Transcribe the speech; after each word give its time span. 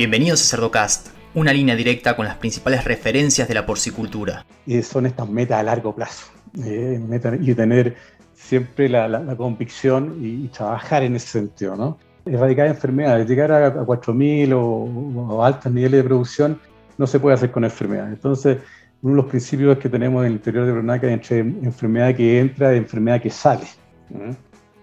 Bienvenidos 0.00 0.40
a 0.40 0.56
Cerdocast, 0.56 1.08
una 1.34 1.52
línea 1.52 1.76
directa 1.76 2.16
con 2.16 2.24
las 2.24 2.36
principales 2.36 2.84
referencias 2.84 3.46
de 3.46 3.52
la 3.52 3.66
porcicultura. 3.66 4.46
Y 4.64 4.80
son 4.80 5.04
estas 5.04 5.28
metas 5.28 5.60
a 5.60 5.62
largo 5.62 5.94
plazo 5.94 6.28
eh, 6.64 6.98
y 7.42 7.54
tener 7.54 7.96
siempre 8.32 8.88
la, 8.88 9.36
convicción 9.36 10.16
y, 10.22 10.48
trabajar 10.48 11.02
en 11.02 11.16
ese 11.16 11.26
sentido, 11.26 11.76
¿no? 11.76 11.98
Erradicar 12.24 12.68
enfermedades, 12.68 13.28
llegar 13.28 13.52
a, 13.52 13.74
4.000 13.74 14.54
o, 14.54 15.44
altos 15.44 15.70
niveles 15.70 15.98
de 15.98 16.04
producción 16.04 16.58
no 16.96 17.06
se 17.06 17.20
puede 17.20 17.34
hacer 17.34 17.50
con 17.50 17.64
enfermedades. 17.64 18.14
Entonces, 18.14 18.56
uno 19.02 19.16
de 19.16 19.16
los 19.20 19.26
principios 19.26 19.76
que 19.76 19.90
tenemos 19.90 20.22
en 20.22 20.28
el 20.28 20.32
interior 20.32 20.64
de 20.64 20.72
Bronaca 20.72 21.08
es 21.08 21.12
entre 21.12 21.40
enfermedad 21.40 22.14
que 22.14 22.40
entra 22.40 22.74
y 22.74 22.78
enfermedad 22.78 23.20
que 23.20 23.28
sale. 23.28 23.66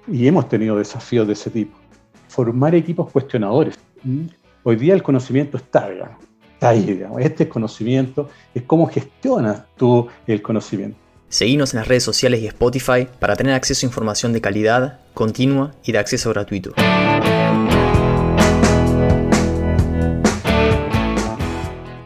Y 0.07 0.27
hemos 0.27 0.47
tenido 0.47 0.77
desafíos 0.77 1.25
de 1.25 1.33
ese 1.33 1.49
tipo. 1.49 1.75
Formar 2.27 2.75
equipos 2.75 3.11
cuestionadores. 3.11 3.79
Hoy 4.69 4.75
día 4.75 4.93
el 4.93 5.01
conocimiento 5.01 5.55
está, 5.55 5.89
digamos, 5.89 6.17
está 6.51 6.67
ahí, 6.67 6.83
digamos. 6.83 7.21
Este 7.21 7.47
conocimiento 7.47 8.29
es 8.53 8.63
cómo 8.63 8.85
gestionas 8.87 9.63
tú 9.77 10.09
el 10.27 10.41
conocimiento. 10.41 10.97
Seguimos 11.29 11.73
en 11.73 11.79
las 11.79 11.87
redes 11.87 12.03
sociales 12.03 12.41
y 12.41 12.47
Spotify 12.47 13.07
para 13.17 13.37
tener 13.37 13.53
acceso 13.53 13.85
a 13.85 13.87
información 13.87 14.33
de 14.33 14.41
calidad, 14.41 14.99
continua 15.13 15.73
y 15.85 15.93
de 15.93 15.99
acceso 15.99 16.31
gratuito. 16.31 16.73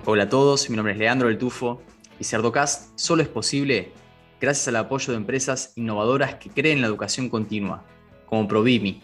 Hola 0.06 0.24
a 0.26 0.30
todos, 0.30 0.70
mi 0.70 0.76
nombre 0.76 0.94
es 0.94 1.00
Leandro 1.00 1.30
del 1.30 1.40
Tufo 1.40 1.82
y 2.20 2.26
Cerdocast 2.26 2.92
solo 2.94 3.24
es 3.24 3.28
posible 3.28 3.92
gracias 4.40 4.68
al 4.68 4.76
apoyo 4.76 5.14
de 5.14 5.18
empresas 5.18 5.74
innovadoras 5.78 6.36
que 6.36 6.52
creen 6.52 6.76
en 6.76 6.82
la 6.82 6.90
educación 6.90 7.28
continua, 7.28 7.84
como 8.28 8.48
Provimi, 8.48 9.02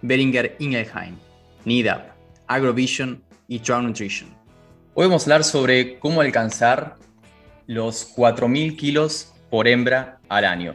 Beringer 0.00 0.54
Ingelheim, 0.60 1.16
NIDAP, 1.64 2.19
Agrovision 2.50 3.22
y 3.46 3.60
Trout 3.60 3.84
Nutrition. 3.84 4.28
Hoy 4.94 5.06
vamos 5.06 5.22
a 5.22 5.24
hablar 5.26 5.44
sobre 5.44 6.00
cómo 6.00 6.20
alcanzar 6.20 6.96
los 7.68 8.12
4.000 8.16 8.76
kilos 8.76 9.32
por 9.50 9.68
hembra 9.68 10.18
al 10.28 10.44
año. 10.44 10.74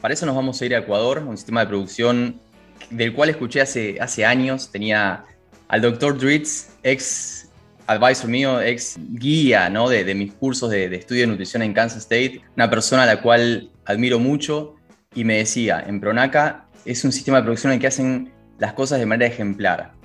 Para 0.00 0.14
eso 0.14 0.24
nos 0.24 0.34
vamos 0.34 0.60
a 0.60 0.64
ir 0.64 0.74
a 0.74 0.78
Ecuador, 0.78 1.18
un 1.18 1.36
sistema 1.36 1.60
de 1.60 1.66
producción 1.66 2.40
del 2.88 3.12
cual 3.12 3.28
escuché 3.28 3.60
hace, 3.60 4.24
años. 4.24 4.72
Tenía 4.72 5.24
al 5.68 5.82
doctor 5.82 6.18
Dritz, 6.18 6.70
ex 6.82 7.50
advisor 7.86 8.30
mío, 8.30 8.58
ex 8.62 8.96
guía 9.10 9.68
¿no? 9.68 9.90
de, 9.90 10.14
mis 10.14 10.32
cursos 10.32 10.70
de, 10.70 10.88
de, 10.88 10.96
estudio 10.96 11.22
de 11.22 11.26
nutrición 11.26 11.62
en 11.62 11.74
Kansas 11.74 11.98
State, 11.98 12.40
una 12.56 12.70
persona 12.70 13.02
a 13.02 13.06
la 13.06 13.20
cual 13.20 13.70
admiro 13.84 14.18
mucho 14.18 14.76
y 15.14 15.24
me 15.24 15.36
decía, 15.36 15.84
en 15.86 16.00
Pronaca 16.00 16.66
es 16.86 17.04
un 17.04 17.12
sistema 17.12 17.38
de 17.38 17.42
producción 17.42 17.72
en 17.72 17.74
el 17.74 17.80
que 17.82 17.88
hacen 17.88 18.32
las 18.58 18.72
cosas 18.72 18.98
de 18.98 19.04
manera 19.04 19.30
ejemplar. 19.30 19.99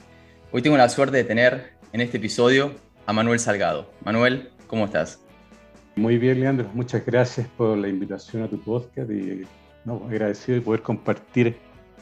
Hoy 0.55 0.61
tengo 0.61 0.77
la 0.77 0.87
suerte 0.87 1.17
de 1.17 1.25
tener 1.25 1.73
en 1.91 1.99
este 1.99 2.15
episodio 2.15 2.71
a 3.05 3.11
Manuel 3.11 3.39
Salgado. 3.39 3.91
Manuel, 4.05 4.51
¿cómo 4.67 4.85
estás? 4.85 5.19
Muy 5.97 6.17
bien, 6.17 6.39
Leandro. 6.39 6.69
Muchas 6.73 7.05
gracias 7.05 7.45
por 7.57 7.77
la 7.77 7.89
invitación 7.89 8.43
a 8.43 8.47
tu 8.47 8.57
podcast 8.61 9.11
y 9.11 9.43
no, 9.83 10.01
agradecido 10.07 10.57
de 10.57 10.61
poder 10.61 10.81
compartir 10.81 11.57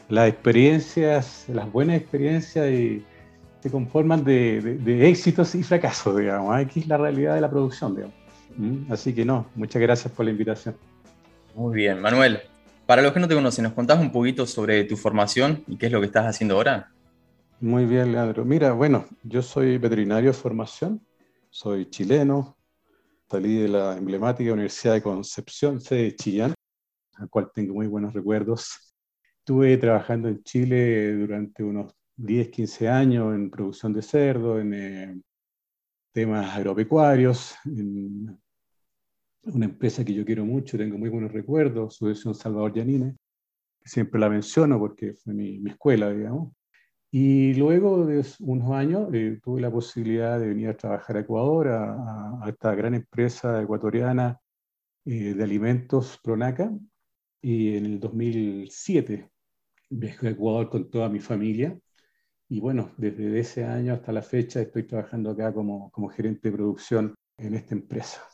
las 0.08 0.28
experiencias, 0.28 1.46
las 1.48 1.68
buenas 1.72 1.96
experiencias 1.96 2.70
y 2.70 3.04
se 3.58 3.70
conforman 3.72 4.22
de, 4.22 5.08
éxitos 5.10 5.52
y 5.56 5.64
fracasos, 5.64 6.16
digamos. 6.16 6.54
Aquí 6.54 6.78
es 6.78 6.86
la 6.86 6.96
realidad 6.96 7.34
de 7.34 7.40
la 7.40 7.50
producción, 7.50 7.96
digamos. 7.96 8.14
¿Mm? 8.56 8.92
Así 8.92 9.12
que 9.12 9.24
no, 9.24 9.50
muchas 9.56 9.82
gracias 9.82 10.12
por 10.12 10.26
la 10.26 10.30
invitación. 10.30 10.76
Muy 11.56 11.74
bien, 11.74 12.00
Manuel. 12.00 12.38
Para 12.86 13.02
los 13.02 13.12
que 13.12 13.18
no 13.18 13.26
te 13.26 13.34
conocen, 13.34 13.64
¿nos 13.64 13.72
contás 13.72 13.98
un 13.98 14.12
poquito 14.12 14.46
sobre 14.46 14.84
tu 14.84 14.96
formación 14.96 15.64
y 15.66 15.76
qué 15.76 15.86
es 15.86 15.92
lo 15.92 15.98
que 15.98 16.06
estás 16.06 16.26
haciendo 16.26 16.54
ahora? 16.54 16.93
Muy 17.64 17.86
bien, 17.86 18.12
Leandro. 18.12 18.44
Mira, 18.44 18.72
bueno, 18.74 19.06
yo 19.22 19.40
soy 19.40 19.78
veterinario 19.78 20.32
de 20.32 20.36
formación, 20.36 21.00
soy 21.48 21.88
chileno, 21.88 22.58
salí 23.30 23.56
de 23.56 23.68
la 23.68 23.96
emblemática 23.96 24.52
Universidad 24.52 24.92
de 24.92 25.02
Concepción, 25.02 25.80
sede 25.80 26.02
de 26.02 26.16
Chillán, 26.16 26.54
al 27.14 27.30
cual 27.30 27.50
tengo 27.54 27.72
muy 27.72 27.86
buenos 27.86 28.12
recuerdos. 28.12 28.94
Estuve 29.38 29.78
trabajando 29.78 30.28
en 30.28 30.42
Chile 30.42 31.14
durante 31.14 31.64
unos 31.64 31.94
10, 32.16 32.50
15 32.50 32.86
años 32.86 33.34
en 33.34 33.48
producción 33.50 33.94
de 33.94 34.02
cerdo, 34.02 34.60
en 34.60 34.74
eh, 34.74 35.22
temas 36.12 36.54
agropecuarios, 36.54 37.54
en 37.64 38.38
una 39.44 39.64
empresa 39.64 40.04
que 40.04 40.12
yo 40.12 40.26
quiero 40.26 40.44
mucho, 40.44 40.76
tengo 40.76 40.98
muy 40.98 41.08
buenos 41.08 41.32
recuerdos, 41.32 41.94
Subvención 41.94 42.34
Salvador 42.34 42.74
Yanine, 42.74 43.16
siempre 43.82 44.20
la 44.20 44.28
menciono 44.28 44.78
porque 44.78 45.14
fue 45.14 45.32
mi, 45.32 45.58
mi 45.60 45.70
escuela, 45.70 46.10
digamos. 46.10 46.52
Y 47.16 47.54
luego 47.54 48.06
de 48.06 48.24
unos 48.40 48.72
años 48.72 49.08
eh, 49.12 49.38
tuve 49.40 49.60
la 49.60 49.70
posibilidad 49.70 50.40
de 50.40 50.48
venir 50.48 50.70
a 50.70 50.76
trabajar 50.76 51.16
a 51.16 51.20
Ecuador, 51.20 51.68
a, 51.68 52.40
esta 52.48 52.74
gran 52.74 52.92
empresa 52.92 53.62
ecuatoriana 53.62 54.40
eh, 55.04 55.32
de 55.32 55.44
alimentos 55.44 56.18
Pronaca. 56.20 56.72
Y 57.40 57.76
en 57.76 57.86
el 57.86 58.00
2007 58.00 59.30
viajé 59.90 60.26
a 60.26 60.30
Ecuador 60.30 60.68
con 60.68 60.90
toda 60.90 61.08
mi 61.08 61.20
familia. 61.20 61.78
Y 62.48 62.58
bueno, 62.58 62.90
desde 62.96 63.38
ese 63.38 63.64
año 63.64 63.92
hasta 63.92 64.10
la 64.10 64.22
fecha 64.22 64.60
estoy 64.60 64.82
trabajando 64.82 65.30
acá 65.30 65.54
como, 65.54 65.92
como 65.92 66.08
gerente 66.08 66.50
de 66.50 66.56
producción 66.56 67.14
en 67.38 67.54
esta 67.54 67.76
empresa. 67.76 68.24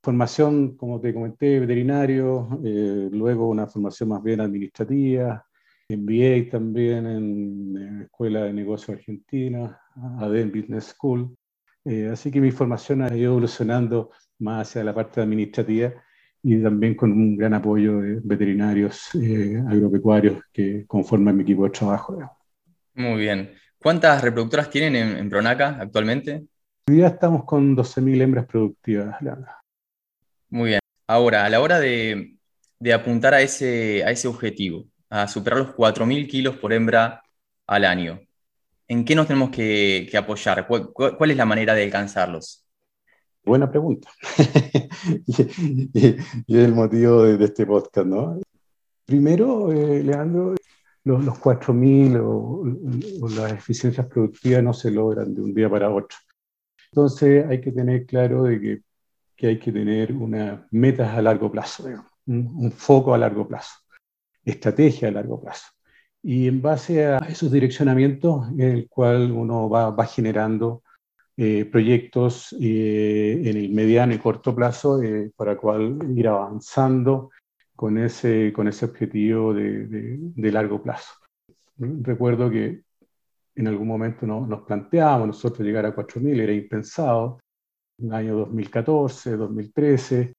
Formación, 0.00 0.76
como 0.76 1.00
te 1.00 1.12
comenté, 1.12 1.58
veterinario, 1.58 2.60
eh, 2.64 3.08
luego 3.10 3.48
una 3.48 3.66
formación 3.66 4.10
más 4.10 4.22
bien 4.22 4.40
administrativa, 4.40 5.44
MBA 5.96 6.50
también 6.50 7.06
en, 7.06 8.02
Escuela 8.02 8.44
de 8.44 8.52
Negocios 8.52 8.98
Argentina, 8.98 9.80
ADEN 10.20 10.52
Business 10.52 10.94
School. 10.96 11.36
Eh, 11.84 12.08
así 12.12 12.30
que 12.30 12.40
mi 12.40 12.50
formación 12.50 13.02
ha 13.02 13.14
ido 13.16 13.32
evolucionando 13.32 14.10
más 14.38 14.68
hacia 14.68 14.84
la 14.84 14.94
parte 14.94 15.20
administrativa 15.20 15.92
y 16.42 16.62
también 16.62 16.94
con 16.94 17.12
un 17.12 17.36
gran 17.36 17.54
apoyo 17.54 18.00
de 18.00 18.20
veterinarios 18.22 19.14
eh, 19.14 19.62
agropecuarios 19.68 20.42
que 20.52 20.84
conforman 20.86 21.36
mi 21.36 21.42
equipo 21.42 21.64
de 21.64 21.70
trabajo. 21.70 22.18
Muy 22.94 23.20
bien. 23.20 23.54
¿Cuántas 23.78 24.22
reproductoras 24.22 24.70
tienen 24.70 25.16
en, 25.16 25.28
Pronaca 25.28 25.78
actualmente? 25.80 26.44
Hoy 26.88 26.96
día 26.96 27.08
estamos 27.08 27.44
con 27.44 27.76
12.000 27.76 28.22
hembras 28.22 28.46
productivas. 28.46 29.16
Muy 30.50 30.68
bien. 30.70 30.80
Ahora, 31.06 31.44
a 31.44 31.50
la 31.50 31.60
hora 31.60 31.80
de, 31.80 32.36
de 32.78 32.92
apuntar 32.92 33.34
a 33.34 33.40
ese, 33.40 34.04
a 34.04 34.10
ese 34.10 34.28
objetivo, 34.28 34.86
a 35.14 35.28
superar 35.28 35.60
los 35.60 35.76
4.000 35.76 36.26
kilos 36.28 36.56
por 36.56 36.72
hembra 36.72 37.22
al 37.68 37.84
año. 37.84 38.20
¿En 38.88 39.04
qué 39.04 39.14
nos 39.14 39.28
tenemos 39.28 39.50
que, 39.50 40.10
apoyar? 40.18 40.66
¿Cuál, 40.66 41.30
es 41.30 41.36
la 41.36 41.44
manera 41.44 41.72
de 41.72 41.84
alcanzarlos? 41.84 42.66
Buena 43.44 43.70
pregunta. 43.70 44.10
y, 45.26 45.40
es 45.40 46.18
el 46.48 46.74
motivo 46.74 47.22
de, 47.22 47.44
este 47.44 47.64
podcast, 47.64 48.08
¿no? 48.08 48.40
Primero, 49.06 49.70
eh, 49.70 50.02
Leandro, 50.02 50.56
los, 51.04 51.24
los 51.24 51.38
4.000 51.38 52.20
o, 52.20 53.28
las 53.28 53.52
eficiencias 53.52 54.08
productivas 54.08 54.64
no 54.64 54.72
se 54.72 54.90
logran 54.90 55.32
de 55.32 55.42
un 55.42 55.54
día 55.54 55.70
para 55.70 55.90
otro. 55.90 56.18
Entonces 56.90 57.46
hay 57.48 57.60
que 57.60 57.70
tener 57.70 58.04
claro 58.04 58.42
de 58.42 58.82
que 59.36 59.46
hay 59.46 59.60
que 59.60 59.70
tener 59.70 60.12
unas 60.12 60.60
metas 60.72 61.16
a 61.16 61.22
largo 61.22 61.52
plazo, 61.52 61.84
un 62.26 62.72
foco 62.72 63.14
a 63.14 63.18
largo 63.18 63.46
plazo 63.46 63.83
estrategia 64.44 65.08
a 65.08 65.12
largo 65.12 65.40
plazo. 65.40 65.66
Y 66.22 66.48
en 66.48 66.62
base 66.62 67.04
a 67.04 67.18
esos 67.18 67.52
direccionamientos, 67.52 68.48
en 68.52 68.60
el 68.60 68.88
cual 68.88 69.30
uno 69.30 69.68
va, 69.68 69.90
va 69.90 70.06
generando 70.06 70.82
eh, 71.36 71.64
proyectos 71.64 72.54
eh, 72.60 73.42
en 73.44 73.56
el 73.56 73.70
mediano 73.70 74.14
y 74.14 74.18
corto 74.18 74.54
plazo 74.54 75.02
eh, 75.02 75.32
para 75.36 75.56
cual 75.56 75.98
ir 76.16 76.28
avanzando 76.28 77.30
con 77.74 77.98
ese, 77.98 78.52
con 78.52 78.68
ese 78.68 78.84
objetivo 78.84 79.52
de, 79.52 79.86
de, 79.88 80.52
largo 80.52 80.80
plazo. 80.80 81.12
Recuerdo 81.76 82.48
que 82.48 82.82
en 83.56 83.66
algún 83.66 83.88
momento 83.88 84.26
no, 84.26 84.46
nos 84.46 84.62
planteábamos 84.62 85.26
nosotros 85.26 85.66
llegar 85.66 85.84
a 85.86 85.94
4.000, 85.94 86.40
era 86.40 86.52
impensado, 86.52 87.40
en 87.98 88.06
el 88.06 88.14
año 88.14 88.36
2014, 88.36 89.36
2013, 89.36 90.33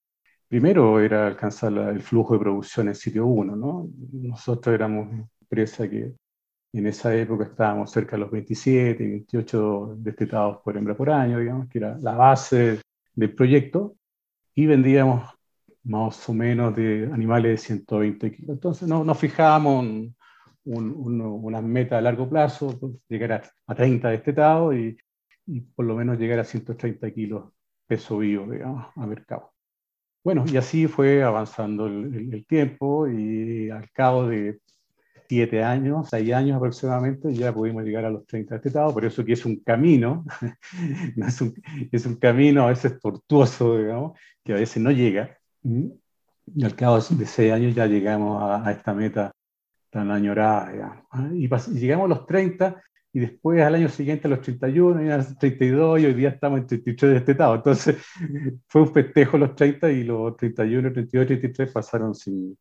primero 0.48 1.00
era 1.00 1.28
alcanzar 1.28 1.74
el 1.74 2.02
flujo 2.02 2.34
de 2.34 2.40
producción 2.40 2.88
en 2.88 2.96
sitio 2.96 3.26
1, 3.26 3.56
¿no? 3.56 3.90
Nosotros 4.14 4.74
éramos 4.74 5.10
empresa 5.42 5.90
que 5.90 6.14
en 6.74 6.88
esa 6.88 7.16
época 7.16 7.46
estábamos 7.46 7.92
cerca 7.92 8.16
de 8.16 8.22
los 8.22 8.32
27, 8.32 9.08
28 9.08 9.96
destetados 9.98 10.58
por 10.64 10.76
hembra 10.78 10.96
por 10.96 11.10
año, 11.10 11.40
digamos, 11.40 11.70
que 11.70 11.78
era 11.80 11.98
la 12.00 12.16
base 12.16 12.82
del 13.14 13.34
proyecto, 13.34 13.96
y 14.54 14.66
vendíamos 14.66 15.24
más 15.84 16.28
o 16.30 16.34
menos 16.34 16.76
de 16.76 17.10
animales 17.14 17.52
de 17.52 17.58
120 17.58 18.32
kilos. 18.32 18.50
Entonces 18.56 18.88
no, 18.88 19.04
nos 19.04 19.18
fijábamos 19.18 19.86
un, 20.66 21.22
una 21.22 21.62
meta 21.62 21.98
a 21.98 22.02
largo 22.02 22.30
plazo, 22.30 22.78
llegar 23.08 23.44
a, 23.68 23.76
30 23.76 24.10
destetados 24.10 24.76
y, 24.76 24.98
y 25.46 25.62
por 25.62 25.86
lo 25.86 25.96
menos 25.96 26.18
llegar 26.20 26.40
a 26.40 26.44
130 26.44 27.12
kilos 27.12 27.54
peso 27.88 28.18
vivo, 28.18 28.52
digamos, 28.52 28.88
a 28.96 29.06
mercado. 29.06 29.55
Bueno, 30.26 30.44
y 30.52 30.58
así 30.58 30.88
fue 30.88 31.22
avanzando 31.22 31.86
el, 31.86 32.44
tiempo 32.48 33.08
y 33.08 33.70
al 33.70 33.92
cabo 33.92 34.28
de 34.28 34.60
siete 35.30 35.64
años, 35.64 36.08
seis 36.10 36.34
años 36.34 36.58
aproximadamente, 36.58 37.32
ya 37.32 37.54
pudimos 37.54 37.84
llegar 37.84 38.06
a 38.06 38.10
los 38.10 38.26
30 38.26 38.56
destetados, 38.56 38.92
por 38.92 39.06
eso 39.06 39.24
que 39.24 39.34
es 39.34 39.46
un 39.46 39.58
camino, 39.58 40.26
es, 41.28 41.42
un, 41.42 41.54
es, 41.92 42.08
un, 42.08 42.16
camino 42.16 42.64
a 42.64 42.70
veces 42.70 43.00
tortuoso, 43.00 43.78
digamos, 43.78 44.18
que 44.44 44.54
a 44.54 44.56
veces 44.56 44.82
no 44.82 44.90
llega. 44.90 45.38
Y 45.64 46.64
al 46.66 46.76
cabo 46.76 47.00
de 47.00 47.26
seis 47.28 47.54
años 47.54 47.76
ya 47.76 47.86
llegamos 47.86 48.42
a, 48.42 48.72
esta 48.72 48.96
meta 48.96 49.32
tan 49.92 50.10
añorada, 50.10 51.06
Y, 51.34 51.48
llegamos 51.78 52.06
a 52.06 52.16
los 52.16 52.26
30 52.26 52.82
y 53.16 53.20
después 53.22 53.62
al 53.62 53.76
año 53.76 53.88
siguiente 53.88 54.28
a 54.28 54.30
los 54.30 54.42
31, 54.42 55.06
y 55.06 55.10
a 55.10 55.16
los 55.16 55.38
32 55.38 56.02
y 56.02 56.06
hoy 56.06 56.14
día 56.14 56.28
estamos 56.28 56.60
en 56.60 56.68
33 56.68 57.14
destetados. 57.14 57.56
Entonces 57.56 57.96
fue 58.68 58.82
un 58.82 58.94
festejo 58.94 59.38
los 59.38 59.56
30 59.56 59.90
y 59.90 60.04
los 60.04 60.36
31, 60.36 60.92
32, 60.92 61.26
33 61.26 61.72
pasaron 61.72 62.14
sin, 62.14 62.58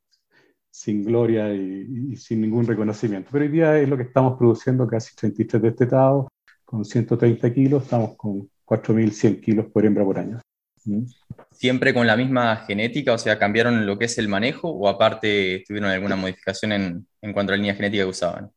sin 0.71 1.05
gloria 1.05 1.53
y, 1.53 2.15
sin 2.15 2.41
ningún 2.41 2.69
reconocimiento. 2.69 3.31
Pero 3.33 3.47
hoy 3.47 3.51
día 3.51 3.81
es 3.81 3.89
lo 3.89 3.97
que 3.97 4.05
estamos 4.05 4.39
produciendo, 4.39 4.87
casi 4.87 5.17
33 5.17 5.61
destetados, 5.61 6.29
con 6.65 6.85
130 6.85 7.53
kilos, 7.53 7.83
estamos 7.83 8.17
con 8.17 8.49
4.100 8.65 9.41
kilos 9.41 9.67
por 9.73 9.85
hembra 9.85 10.05
por 10.05 10.21
año. 10.21 10.41
¿Mm? 10.85 11.03
¿Siempre 11.51 11.93
con 11.93 12.07
la 12.07 12.17
misma 12.17 12.59
genética? 12.59 13.13
O 13.13 13.19
sea, 13.19 13.41
¿cambiaron 13.41 13.85
lo 13.87 13.99
que 13.99 14.05
es 14.05 14.17
el 14.19 14.29
manejo 14.29 14.69
o 14.69 14.87
aparte 14.87 15.65
tuvieron 15.67 15.91
alguna 15.91 16.15
modificación 16.15 16.71
en, 16.71 17.09
en 17.21 17.33
cuanto 17.33 17.53
a 17.53 17.57
la 17.57 17.61
línea 17.61 17.75
genética 17.75 18.05
que 18.05 18.11
usaban? 18.11 18.53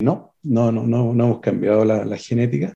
No, 0.00 0.34
no, 0.42 0.70
no, 0.70 0.86
no, 0.86 1.14
no 1.14 1.24
hemos 1.24 1.40
cambiado 1.40 1.84
la, 1.84 2.04
la, 2.04 2.16
genética. 2.16 2.72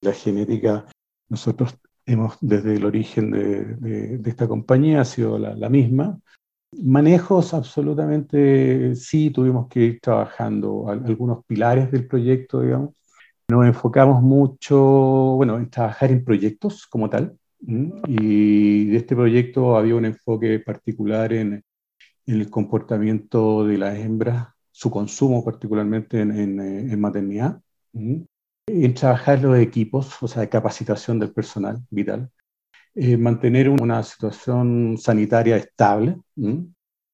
La 0.00 0.12
genética, 0.12 0.86
nosotros 1.28 1.76
hemos, 2.06 2.36
desde 2.40 2.76
el 2.76 2.84
origen 2.84 3.30
de, 3.30 3.64
de, 3.76 4.18
de 4.18 4.30
esta 4.30 4.46
compañía, 4.46 5.00
ha 5.00 5.04
sido 5.04 5.38
la, 5.38 5.54
la 5.54 5.68
misma. 5.68 6.18
Manejos, 6.80 7.52
absolutamente 7.52 8.94
sí, 8.94 9.30
tuvimos 9.30 9.68
que 9.68 9.80
ir 9.80 10.00
trabajando 10.00 10.88
algunos 10.88 11.44
pilares 11.44 11.90
del 11.90 12.06
proyecto, 12.06 12.62
digamos. 12.62 12.94
Nos 13.48 13.66
enfocamos 13.66 14.22
mucho, 14.22 14.78
bueno, 15.36 15.58
en 15.58 15.68
trabajar 15.68 16.10
en 16.10 16.24
proyectos 16.24 16.86
como 16.86 17.10
tal, 17.10 17.36
y 17.60 18.86
de 18.86 18.96
este 18.96 19.14
proyecto 19.14 19.76
había 19.76 19.94
un 19.94 20.06
enfoque 20.06 20.58
particular 20.60 21.32
en, 21.32 21.62
en 22.26 22.40
el 22.40 22.48
comportamiento 22.48 23.66
de 23.66 23.78
las 23.78 23.98
hembras, 23.98 24.48
su 24.82 24.90
consumo 24.90 25.44
particularmente 25.44 26.20
en, 26.20 26.32
en, 26.32 26.60
en 26.60 27.00
maternidad, 27.00 27.60
en 27.94 28.94
trabajar 28.94 29.40
los 29.40 29.56
equipos, 29.58 30.20
o 30.20 30.26
sea, 30.26 30.48
capacitación 30.48 31.20
del 31.20 31.32
personal 31.32 31.78
vital, 31.88 32.30
eh, 32.94 33.16
mantener 33.16 33.68
una 33.68 34.02
situación 34.02 34.98
sanitaria 34.98 35.56
estable 35.56 36.18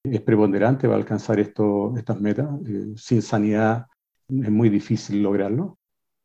es 0.05 0.21
preponderante 0.23 0.87
para 0.89 0.99
alcanzar 0.99 1.39
esto, 1.41 1.95
estas 1.97 2.19
metas. 2.21 2.49
Eh, 2.67 2.95
sin 2.97 3.21
sanidad 3.21 3.87
es 4.29 4.51
muy 4.51 4.71
difícil 4.71 5.23
lograrlo. 5.23 5.79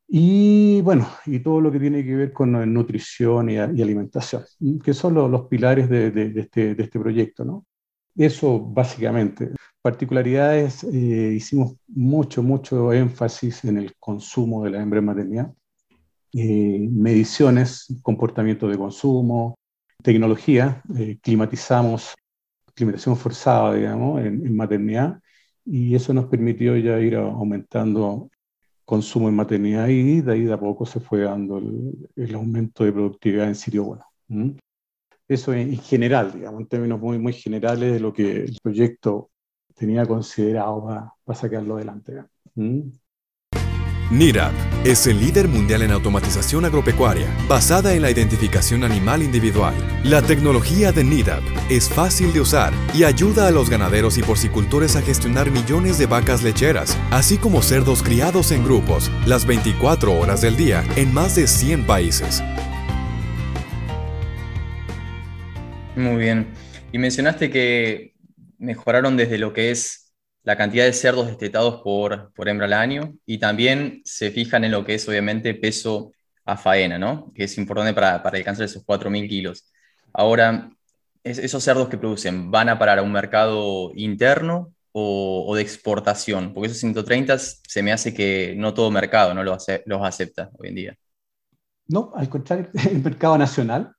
Y 0.07 0.81
bueno, 0.81 1.07
y 1.25 1.39
todo 1.39 1.59
lo 1.59 1.71
que 1.71 1.79
tiene 1.79 2.05
que 2.05 2.15
ver 2.15 2.33
con 2.33 2.51
nutrición 2.73 3.49
y, 3.49 3.57
alimentación, 3.57 4.43
que 4.83 4.93
son 4.93 5.15
los, 5.15 5.29
los 5.29 5.47
pilares 5.47 5.89
de, 5.89 6.11
de, 6.11 6.39
este, 6.39 6.75
de, 6.75 6.83
este, 6.83 6.99
proyecto. 6.99 7.43
¿no? 7.43 7.65
Eso 8.15 8.59
básicamente. 8.59 9.51
Particularidades, 9.83 10.83
eh, 10.85 11.33
hicimos 11.35 11.75
mucho, 11.87 12.41
mucho 12.41 12.91
énfasis 12.93 13.63
en 13.65 13.77
el 13.77 13.93
consumo 13.99 14.63
de 14.63 14.71
la 14.71 14.81
hembra 14.81 14.99
en 14.99 15.05
maternidad 15.05 15.53
eh, 16.35 16.87
mediciones, 16.91 17.93
comportamiento 18.01 18.67
de 18.67 18.75
consumo, 18.75 19.55
tecnología, 20.01 20.81
eh, 20.97 21.19
climatizamos, 21.21 22.15
climatización 22.73 23.17
forzada, 23.17 23.75
digamos, 23.75 24.19
en, 24.25 24.55
maternidad, 24.55 25.19
y 25.63 25.93
eso 25.93 26.11
nos 26.11 26.25
permitió 26.25 26.75
ya 26.75 26.99
ir 26.99 27.15
aumentando 27.17 28.31
consumo 28.83 29.29
en 29.29 29.35
maternidad 29.35 29.87
y 29.89 30.21
de 30.21 30.33
ahí 30.33 30.43
de 30.45 30.53
a 30.53 30.59
poco 30.59 30.87
se 30.87 30.99
fue 30.99 31.21
dando 31.21 31.59
el, 32.15 32.35
aumento 32.35 32.83
de 32.83 32.93
productividad 32.93 33.47
en 33.47 33.55
sitio 33.55 33.83
bueno. 33.83 34.57
Eso 35.27 35.53
en, 35.53 35.77
general, 35.77 36.33
digamos, 36.33 36.61
en 36.61 36.67
términos 36.67 36.99
muy, 36.99 37.19
muy 37.19 37.33
generales 37.33 37.93
de 37.93 37.99
lo 37.99 38.11
que 38.11 38.45
el 38.45 38.57
proyecto 38.63 39.29
tenía 39.75 40.05
considerado 40.05 40.85
para, 41.25 41.35
sacarlo 41.35 41.75
adelante. 41.75 42.23
NIRAP 44.11 44.53
es 44.85 45.07
el 45.07 45.19
líder 45.19 45.47
mundial 45.47 45.81
en 45.81 45.91
automatización 45.91 46.65
agropecuaria, 46.65 47.25
basada 47.47 47.95
en 47.95 48.03
la 48.03 48.11
identificación 48.11 48.83
animal 48.83 49.23
individual. 49.23 49.73
La 50.03 50.21
tecnología 50.21 50.91
de 50.91 51.03
NIDAP 51.03 51.41
es 51.71 51.89
fácil 51.89 52.31
de 52.31 52.41
usar 52.41 52.73
y 52.93 53.05
ayuda 53.05 53.47
a 53.47 53.51
los 53.51 53.69
ganaderos 53.69 54.17
y 54.17 54.21
porcicultores 54.21 54.95
a 54.95 55.01
gestionar 55.01 55.49
millones 55.49 55.97
de 55.97 56.05
vacas 56.05 56.43
lecheras, 56.43 56.97
así 57.09 57.37
como 57.37 57.63
cerdos 57.63 58.03
criados 58.03 58.51
en 58.51 58.63
grupos, 58.63 59.09
las 59.25 59.47
24 59.47 60.13
horas 60.19 60.41
del 60.41 60.57
día, 60.57 60.83
en 60.95 61.11
más 61.13 61.35
de 61.35 61.47
100 61.47 61.87
países. 61.87 62.43
Muy 65.95 66.17
bien. 66.17 66.47
Y 66.91 66.99
mencionaste 66.99 67.49
que 67.49 68.12
mejoraron 68.63 69.17
desde 69.17 69.37
lo 69.37 69.53
que 69.53 69.71
es 69.71 70.13
la 70.43 70.57
cantidad 70.57 70.85
de 70.85 70.93
cerdos 70.93 71.27
destetados 71.27 71.81
por, 71.81 72.33
por 72.33 72.49
hembra 72.49 72.65
al 72.65 72.73
año 72.73 73.15
y 73.25 73.37
también 73.37 74.01
se 74.05 74.31
fijan 74.31 74.63
en 74.63 74.71
lo 74.71 74.83
que 74.83 74.95
es 74.95 75.07
obviamente 75.07 75.53
peso 75.53 76.11
a 76.45 76.57
faena, 76.57 76.97
¿no? 76.97 77.31
que 77.33 77.45
es 77.45 77.57
importante 77.57 77.93
para, 77.93 78.21
para 78.21 78.37
alcanzar 78.37 78.65
esos 78.65 78.85
4.000 78.85 79.29
kilos. 79.29 79.71
Ahora, 80.13 80.69
¿esos 81.23 81.63
cerdos 81.63 81.87
que 81.87 81.97
producen 81.97 82.51
van 82.51 82.69
a 82.69 82.77
parar 82.77 82.99
a 82.99 83.03
un 83.03 83.11
mercado 83.11 83.91
interno 83.95 84.73
o, 84.91 85.55
de 85.55 85.61
exportación? 85.61 86.53
Porque 86.53 86.67
esos 86.67 86.79
130 86.79 87.37
se 87.37 87.83
me 87.83 87.93
hace 87.93 88.13
que 88.13 88.53
no 88.57 88.73
todo 88.73 88.91
mercado 88.91 89.33
no 89.33 89.43
los, 89.43 89.65
los 89.85 90.01
acepta 90.03 90.49
hoy 90.57 90.69
en 90.69 90.75
día. 90.75 90.97
No, 91.87 92.11
al 92.15 92.29
contrario, 92.29 92.69
el 92.91 93.01
mercado 93.01 93.37
nacional, 93.37 93.95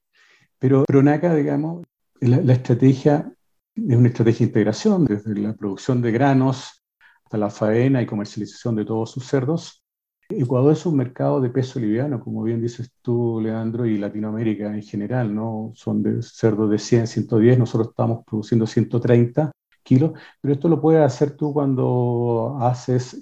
pero 0.58 0.84
Pronaca, 0.84 1.34
digamos, 1.34 1.84
la, 2.20 2.38
la 2.38 2.52
estrategia 2.52 3.33
es 3.74 3.96
una 3.96 4.08
estrategia 4.08 4.46
de 4.46 4.50
integración, 4.50 5.04
desde 5.04 5.34
la 5.36 5.54
producción 5.54 6.00
de 6.00 6.12
granos 6.12 6.84
hasta 7.24 7.38
la 7.38 7.50
faena 7.50 8.02
y 8.02 8.06
comercialización 8.06 8.76
de 8.76 8.84
todos 8.84 9.10
sus 9.10 9.26
cerdos. 9.26 9.82
Ecuador 10.28 10.72
es 10.72 10.86
un 10.86 10.96
mercado 10.96 11.40
de 11.40 11.50
peso 11.50 11.78
liviano, 11.78 12.20
como 12.20 12.42
bien 12.42 12.60
dices 12.60 12.90
tú, 13.02 13.40
Leandro, 13.42 13.84
y 13.84 13.98
Latinoamérica 13.98 14.74
en 14.74 14.82
general, 14.82 15.34
¿no? 15.34 15.72
Son 15.74 16.02
de 16.02 16.22
cerdos 16.22 16.70
de 16.70 16.78
100, 16.78 17.06
110, 17.06 17.58
nosotros 17.58 17.88
estamos 17.90 18.24
produciendo 18.24 18.66
130 18.66 19.50
kilos, 19.82 20.12
pero 20.40 20.54
esto 20.54 20.68
lo 20.68 20.80
puedes 20.80 21.02
hacer 21.02 21.36
tú 21.36 21.52
cuando 21.52 22.56
haces 22.60 23.20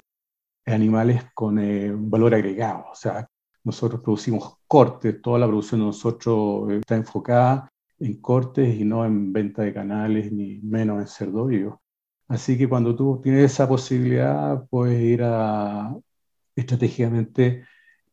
animales 0.65 1.25
con 1.35 1.59
eh, 1.59 1.93
valor 1.93 2.35
agregado, 2.35 2.85
o 2.93 2.95
sea, 2.95 3.27
nosotros 3.65 4.01
producimos 4.01 4.57
cortes, 4.69 5.21
toda 5.21 5.41
la 5.41 5.47
producción 5.47 5.81
de 5.81 5.87
nosotros 5.87 6.71
está 6.73 6.95
enfocada 6.97 7.72
en 8.03 8.21
cortes 8.21 8.75
y 8.79 8.85
no 8.85 9.05
en 9.05 9.33
venta 9.33 9.63
de 9.63 9.73
canales 9.73 10.33
ni 10.33 10.61
menos 10.63 11.01
en 11.01 11.07
cerdo 11.07 11.49
Así 12.29 12.57
que 12.59 12.69
cuando 12.69 12.97
tú 12.97 13.21
tienes 13.23 13.53
esa 13.53 13.69
posibilidad, 13.69 14.65
puedes 14.71 15.01
ir 15.03 15.23
a, 15.23 15.95
estratégicamente 16.57 17.65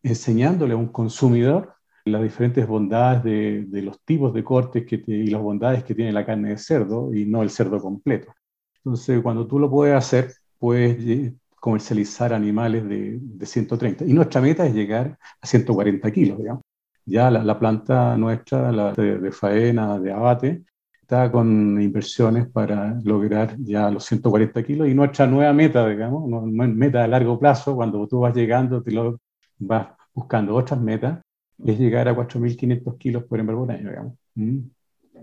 enseñándole 0.04 0.74
a 0.74 0.78
un 0.78 0.90
consumidor 0.90 1.76
las 2.06 2.22
diferentes 2.24 2.68
bondades 2.68 3.24
de, 3.72 3.82
los 3.82 4.02
tipos 4.04 4.34
de 4.34 4.44
cortes 4.44 4.86
y 5.08 5.28
las 5.28 5.42
bondades 5.42 5.84
que 5.84 5.96
tiene 5.96 6.12
la 6.12 6.26
carne 6.26 6.50
de 6.50 6.58
cerdo 6.58 7.14
y 7.14 7.26
no 7.26 7.44
el 7.44 7.50
cerdo 7.50 7.80
completo. 7.80 8.34
Entonces, 8.78 9.22
cuando 9.22 9.48
tú 9.48 9.60
lo 9.60 9.70
puedes 9.70 9.96
hacer, 9.96 10.34
puedes 10.58 10.98
eh, 11.06 11.36
comercializar 11.60 12.34
animales 12.34 12.88
de, 12.88 13.20
de 13.22 13.46
130. 13.46 14.06
Y 14.06 14.14
nuestra 14.14 14.42
meta 14.42 14.66
es 14.66 14.74
llegar 14.74 15.18
a 15.42 15.48
140 15.48 16.12
kilos, 16.12 16.38
digamos 16.40 16.64
ya 17.10 17.32
la, 17.32 17.60
planta 17.60 18.16
nuestra, 18.18 18.72
la 18.72 18.94
de, 18.94 19.32
faena, 19.32 20.00
de 20.00 20.12
abate, 20.12 20.64
está 21.02 21.32
con 21.32 21.82
inversiones 21.82 22.48
para 22.48 23.00
lograr 23.04 23.56
ya 23.60 23.90
los 23.90 24.06
140 24.06 24.64
kilos 24.64 24.88
y 24.88 24.94
nuestra 24.94 25.26
nueva 25.26 25.52
meta, 25.54 25.88
digamos, 25.88 26.30
meta 26.52 27.04
a 27.04 27.08
largo 27.08 27.40
plazo, 27.40 27.76
cuando 27.76 28.08
tú 28.08 28.20
vas 28.20 28.36
llegando, 28.36 28.82
te 28.82 28.92
lo 28.92 29.20
vas 29.58 29.88
buscando 30.14 30.56
otras 30.56 30.80
metas, 30.80 31.20
es 31.66 31.80
llegar 31.80 32.08
a 32.08 32.16
4.500 32.16 32.98
kilos 32.98 33.24
por 33.24 33.40
hembra 33.40 33.56
por 33.56 33.72
año, 33.72 33.90
digamos. 33.90 34.14
Mm. 34.36 34.60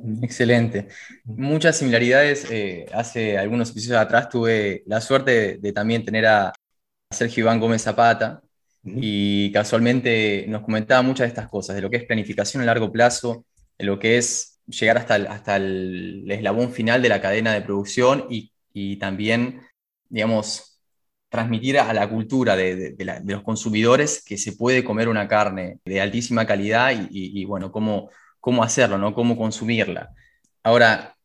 Mm. 0.02 0.24
Excelente. 0.24 0.88
Mm. 1.24 1.42
Muchas 1.42 1.76
similaridades. 1.76 2.50
Eh, 2.50 2.86
hace 2.92 3.38
algunos 3.38 3.70
episodios 3.70 4.00
atrás 4.00 4.28
tuve 4.28 4.82
la 4.86 5.00
suerte 5.00 5.58
de, 5.58 5.72
también 5.72 6.04
tener 6.04 6.26
a 6.26 6.52
Sergio 7.10 7.44
Iván 7.44 7.60
Gómez 7.60 7.82
Zapata, 7.82 8.42
y 8.86 9.50
casualmente 9.52 10.46
nos 10.48 10.62
comentaba 10.62 11.02
muchas 11.02 11.24
de 11.24 11.28
estas 11.28 11.48
cosas, 11.48 11.74
de 11.74 11.82
lo 11.82 11.90
que 11.90 11.96
es 11.96 12.04
planificación 12.04 12.62
a 12.62 12.66
largo 12.66 12.92
plazo, 12.92 13.44
de 13.76 13.84
lo 13.84 13.98
que 13.98 14.16
es 14.16 14.60
llegar 14.66 14.98
hasta 14.98 15.16
el, 15.16 15.26
hasta 15.26 15.56
el 15.56 16.30
eslabón 16.30 16.72
final 16.72 17.02
de 17.02 17.08
la 17.08 17.20
cadena 17.20 17.52
de 17.52 17.62
producción 17.62 18.26
y, 18.30 18.52
y 18.72 18.96
también, 18.96 19.62
digamos, 20.08 20.80
transmitir 21.28 21.78
a 21.78 21.92
la 21.92 22.08
cultura 22.08 22.56
de, 22.56 22.96
los 23.24 23.42
consumidores 23.42 24.22
que 24.24 24.38
se 24.38 24.52
puede 24.52 24.84
comer 24.84 25.08
una 25.08 25.26
carne 25.26 25.80
de 25.84 26.00
altísima 26.00 26.46
calidad 26.46 26.92
y, 26.92 27.08
y, 27.10 27.44
bueno, 27.44 27.72
cómo, 27.72 28.10
cómo 28.40 28.62
hacerlo, 28.62 28.98
¿no? 28.98 29.12
cómo 29.14 29.36
consumirla. 29.36 30.10
Ahora, 30.62 31.16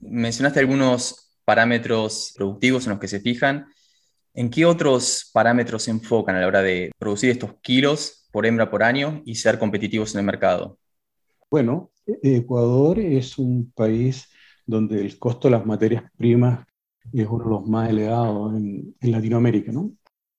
mencionaste 0.00 0.60
algunos 0.60 1.32
parámetros 1.44 2.34
productivos 2.36 2.84
en 2.84 2.90
los 2.90 3.00
que 3.00 3.08
se 3.08 3.20
fijan 3.20 3.66
¿En 4.38 4.50
qué 4.50 4.64
otros 4.64 5.30
parámetros 5.32 5.82
se 5.82 5.90
enfocan 5.90 6.36
a 6.36 6.40
la 6.40 6.46
hora 6.46 6.62
de 6.62 6.92
producir 6.96 7.30
estos 7.30 7.54
kilos 7.60 8.28
por 8.30 8.46
hembra 8.46 8.70
por 8.70 8.84
año 8.84 9.20
y 9.24 9.34
ser 9.34 9.58
competitivos 9.58 10.14
en 10.14 10.20
el 10.20 10.26
mercado? 10.26 10.78
Bueno, 11.50 11.90
Ecuador 12.22 13.00
es 13.00 13.36
un 13.36 13.72
país 13.72 14.28
donde 14.64 15.00
el 15.00 15.18
costo 15.18 15.48
de 15.48 15.56
las 15.56 15.66
materias 15.66 16.04
primas 16.16 16.64
es 17.12 17.26
uno 17.26 17.42
de 17.42 17.50
los 17.50 17.66
más 17.66 17.90
elevados 17.90 18.54
en, 18.54 18.94
Latinoamérica, 19.00 19.72
¿no? 19.72 19.90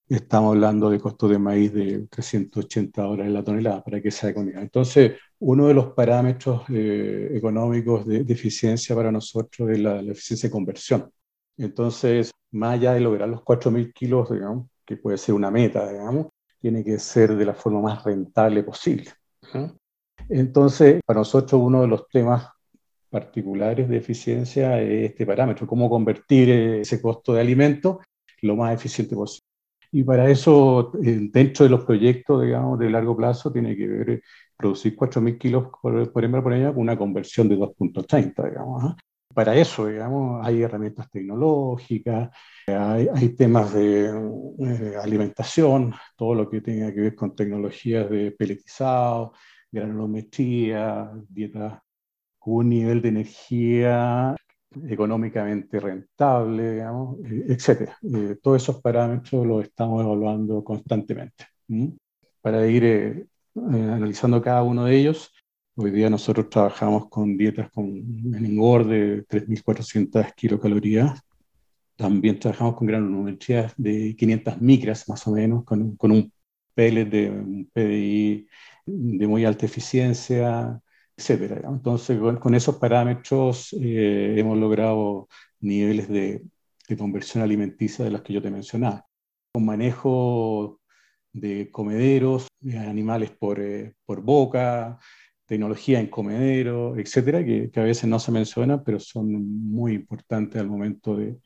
Estamos 0.08 0.56
hablando 0.56 0.89
de 0.89 0.98
costos 1.01 1.29
de 1.32 1.38
maíz 1.38 1.74
de 1.74 2.08
380 2.08 3.01
dólares 3.01 3.34
la 3.34 3.44
tonelada, 3.44 3.84
para 3.84 4.01
que 4.01 4.12
sea 4.12 4.29
económica. 4.29 4.62
Entonces, 4.62 5.18
uno 5.39 5.68
de 5.68 5.74
los 5.74 5.88
parámetros 5.88 6.62
eh, 6.70 7.32
económicos 7.34 8.08
de, 8.08 8.22
eficiencia 8.29 8.96
para 8.96 9.12
nosotros 9.12 9.70
es 9.70 9.79
la, 9.79 10.00
eficiencia 10.00 10.48
de 10.48 10.53
conversión. 10.53 11.12
Entonces, 11.59 12.31
más 12.51 12.75
allá 12.75 12.93
de 12.93 13.01
lograr 13.01 13.27
los 13.27 13.41
4.000 13.41 13.93
kilos, 13.93 14.31
digamos, 14.31 14.67
que 14.85 14.97
puede 14.97 15.17
ser 15.17 15.35
una 15.35 15.51
meta, 15.51 15.89
digamos, 15.89 16.27
tiene 16.59 16.83
que 16.83 16.97
ser 16.99 17.35
de 17.35 17.45
la 17.45 17.53
forma 17.53 17.81
más 17.81 18.03
rentable 18.03 18.63
posible. 18.63 19.11
Entonces, 20.29 21.01
para 21.05 21.19
nosotros 21.19 21.61
uno 21.61 21.81
de 21.81 21.87
los 21.87 22.07
temas 22.07 22.47
particulares 23.09 23.89
de 23.89 23.97
eficiencia 23.97 24.81
es 24.81 25.11
este 25.11 25.25
parámetro, 25.25 25.67
cómo 25.67 25.89
convertir 25.89 26.49
ese 26.49 27.01
costo 27.01 27.33
de 27.33 27.41
alimento 27.41 27.99
lo 28.41 28.55
más 28.55 28.73
eficiente 28.73 29.15
posible. 29.15 29.45
Y 29.91 30.03
para 30.03 30.29
eso, 30.29 30.93
eh, 31.03 31.29
dentro 31.31 31.65
de 31.65 31.71
los 31.71 31.83
proyectos, 31.83 32.43
digamos, 32.43 32.79
de 32.79 32.89
largo 32.89 33.17
plazo, 33.17 33.51
tiene 33.51 33.75
que 33.75 33.87
ver 33.87 34.09
eh, 34.11 34.21
producir 34.55 34.95
4.000 34.95 35.37
kilos 35.37 35.67
por, 35.81 36.23
hembra 36.23 36.43
por 36.43 36.53
año 36.53 36.73
con 36.73 36.83
una 36.83 36.97
conversión 36.97 37.49
de 37.49 37.57
2.30, 37.57 38.49
digamos. 38.49 38.95
Para 39.39 39.55
eso, 39.55 39.88
digamos, 39.88 40.46
hay 40.46 40.63
herramientas 40.63 41.10
tecnológicas, 41.10 42.29
hay, 42.67 43.08
hay 43.15 43.29
temas 43.38 43.74
de 43.74 44.08
eh, 44.10 44.96
alimentación, 45.01 45.93
todo 46.17 46.36
lo 46.36 46.50
que 46.50 46.60
tenga 46.60 46.93
que 46.93 47.00
ver 47.00 47.15
con 47.15 47.34
tecnologías 47.34 48.10
de 48.10 48.31
peletizado, 48.31 49.31
granulometría, 49.72 51.10
dieta 51.29 51.81
con 52.38 52.53
un 52.55 52.69
nivel 52.69 53.01
de 53.01 53.08
energía 53.08 54.36
económicamente 54.89 55.79
rentable, 55.79 56.74
digamos, 56.74 57.19
eh, 57.24 57.46
etcétera. 57.48 57.98
Eh, 58.13 58.36
todos 58.43 58.62
esos 58.62 58.81
parámetros 58.81 59.48
los 59.48 59.63
estamos 59.63 60.03
evaluando 60.03 60.62
constantemente. 60.65 61.46
Para 62.41 62.67
ir 62.67 62.84
eh, 62.84 63.25
analizando 63.55 64.41
cada 64.41 64.63
uno 64.63 64.84
de 64.84 64.98
ellos, 64.98 65.31
hoy 65.81 65.91
día 65.91 66.09
nosotros 66.09 66.50
trabajamos 66.50 67.07
con 67.09 67.38
dietas 67.38 67.71
con 67.71 67.88
engorde 67.88 69.15
de 69.17 69.27
3.400 69.27 70.33
kilocalorías. 70.36 71.21
También 71.95 72.39
trabajamos 72.39 72.75
con 72.75 72.88
granulometría 72.88 73.71
de 73.77 74.15
500 74.17 74.62
micras, 74.62 75.07
más 75.07 75.25
o 75.27 75.31
menos, 75.31 75.63
con, 75.63 75.95
con 75.95 76.12
un 76.12 76.31
pellet 76.74 77.05
de 77.05 77.29
un 77.29 77.69
PDI 77.74 78.48
de 78.86 79.27
muy 79.27 79.45
alta 79.45 79.65
eficiencia, 79.65 80.81
etcétera. 81.15 81.62
Entonces, 81.69 82.19
con, 82.39 82.55
esos 82.55 82.75
parámetros 82.77 83.74
eh, 83.81 84.36
hemos 84.38 84.57
logrado 84.57 85.27
niveles 85.62 86.09
de, 86.09 86.43
conversión 86.98 87.43
alimenticia 87.43 88.03
de 88.03 88.12
los 88.12 88.21
que 88.21 88.33
yo 88.33 88.41
te 88.41 88.50
mencionaba. 88.50 89.05
Con 89.53 89.65
manejo 89.65 90.79
de 91.31 91.69
comederos, 91.71 92.48
de 92.59 92.77
animales 92.79 93.31
por, 93.31 93.59
eh, 93.59 93.93
por 94.05 94.21
boca, 94.21 94.98
tecnología 95.50 96.00
en 96.00 96.08
comedero, 96.08 96.96
etcétera, 96.96 97.44
que, 97.44 97.72
a 97.75 97.82
veces 97.82 98.08
no 98.08 98.20
se 98.20 98.32
menciona, 98.32 98.84
pero 98.84 99.00
son 99.00 99.34
muy 99.72 99.94
importantes 99.94 100.62
al 100.62 100.68
momento 100.68 101.15
de, 101.15 101.38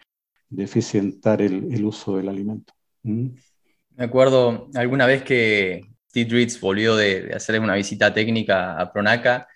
de 0.50 0.64
eficientar 0.64 1.42
el, 1.42 1.86
uso 1.86 2.18
del 2.18 2.28
alimento. 2.28 2.74
¿Mm? 3.04 3.30
Me 3.96 4.04
acuerdo 4.04 4.70
alguna 4.76 5.06
vez 5.06 5.24
que 5.24 5.82
Steve 6.10 6.30
Ritz 6.32 6.60
volvió 6.60 6.98
de, 6.98 7.22
de, 7.22 7.34
hacer 7.34 7.58
una 7.62 7.76
visita 7.76 8.14
técnica 8.14 8.78
a 8.78 8.92
Pronaca 8.92 9.48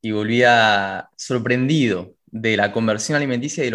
y 0.00 0.12
volvía 0.12 1.08
sorprendido 1.16 2.14
de 2.26 2.56
la 2.56 2.70
conversión 2.70 3.16
alimenticia 3.16 3.64
y 3.64 3.70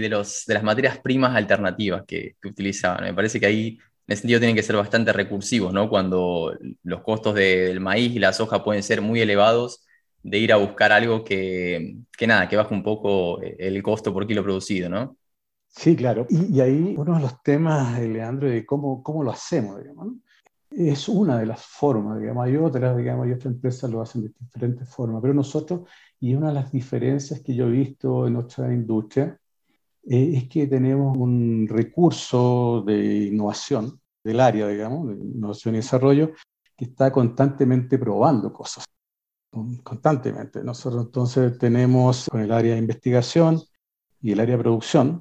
de, 0.00 0.08
los, 0.08 0.44
de, 0.44 0.54
las 0.54 0.62
materias 0.64 0.98
primas 0.98 1.36
alternativas 1.36 2.02
que, 2.04 2.34
que, 2.42 2.48
utilizaban. 2.48 3.04
Me 3.04 3.14
parece 3.14 3.38
que 3.38 3.46
ahí, 3.46 3.78
ese 4.08 4.22
sentido, 4.22 4.40
tienen 4.40 4.56
que 4.56 4.62
ser 4.62 4.76
bastante 4.76 5.12
recursivos, 5.12 5.72
¿no? 5.72 5.88
Cuando 5.88 6.56
los 6.82 7.02
costos 7.02 7.34
del 7.34 7.80
maíz 7.80 8.14
y 8.14 8.18
la 8.18 8.32
soja 8.32 8.64
pueden 8.64 8.82
ser 8.82 9.00
muy 9.02 9.20
elevados, 9.20 9.84
de 10.22 10.38
ir 10.38 10.52
a 10.52 10.56
buscar 10.56 10.92
algo 10.92 11.24
que, 11.24 11.98
que 12.16 12.26
nada, 12.26 12.48
que 12.48 12.56
baje 12.56 12.74
un 12.74 12.82
poco 12.82 13.40
el 13.40 13.82
costo 13.82 14.12
por 14.12 14.26
kilo 14.26 14.42
producido, 14.42 14.88
¿no? 14.88 15.16
Sí, 15.68 15.94
claro. 15.94 16.26
Y, 16.28 16.56
y 16.56 16.60
ahí 16.60 16.94
uno 16.96 17.14
de 17.14 17.20
los 17.20 17.42
temas, 17.42 18.00
Leandro, 18.00 18.48
de 18.48 18.66
cómo, 18.66 19.02
cómo 19.02 19.22
lo 19.22 19.30
hacemos, 19.30 19.78
digamos, 19.80 20.06
¿no? 20.06 20.16
es 20.70 21.08
una 21.08 21.38
de 21.38 21.46
las 21.46 21.64
formas, 21.64 22.20
digamos, 22.20 22.46
hay 22.46 22.56
otras, 22.56 22.96
digamos, 22.96 23.26
hay 23.26 23.32
otras 23.32 23.54
empresas 23.54 23.90
lo 23.90 24.02
hacen 24.02 24.22
de 24.22 24.32
diferentes 24.38 24.88
formas, 24.88 25.22
pero 25.22 25.34
nosotros, 25.34 25.88
y 26.20 26.34
una 26.34 26.48
de 26.48 26.54
las 26.54 26.72
diferencias 26.72 27.40
que 27.40 27.54
yo 27.54 27.66
he 27.66 27.70
visto 27.70 28.26
en 28.26 28.34
nuestra 28.34 28.72
industria, 28.72 29.38
eh, 30.10 30.32
es 30.36 30.48
que 30.48 30.66
tenemos 30.66 31.16
un 31.16 31.66
recurso 31.68 32.82
de 32.86 33.26
innovación 33.26 34.00
del 34.24 34.40
área, 34.40 34.66
digamos, 34.66 35.08
de 35.08 35.14
innovación 35.14 35.74
y 35.74 35.78
desarrollo, 35.78 36.32
que 36.76 36.86
está 36.86 37.12
constantemente 37.12 37.98
probando 37.98 38.52
cosas, 38.52 38.84
constantemente. 39.82 40.64
Nosotros 40.64 41.06
entonces 41.06 41.58
tenemos 41.58 42.26
con 42.30 42.40
el 42.40 42.52
área 42.52 42.74
de 42.74 42.80
investigación 42.80 43.60
y 44.22 44.32
el 44.32 44.40
área 44.40 44.56
de 44.56 44.62
producción, 44.62 45.20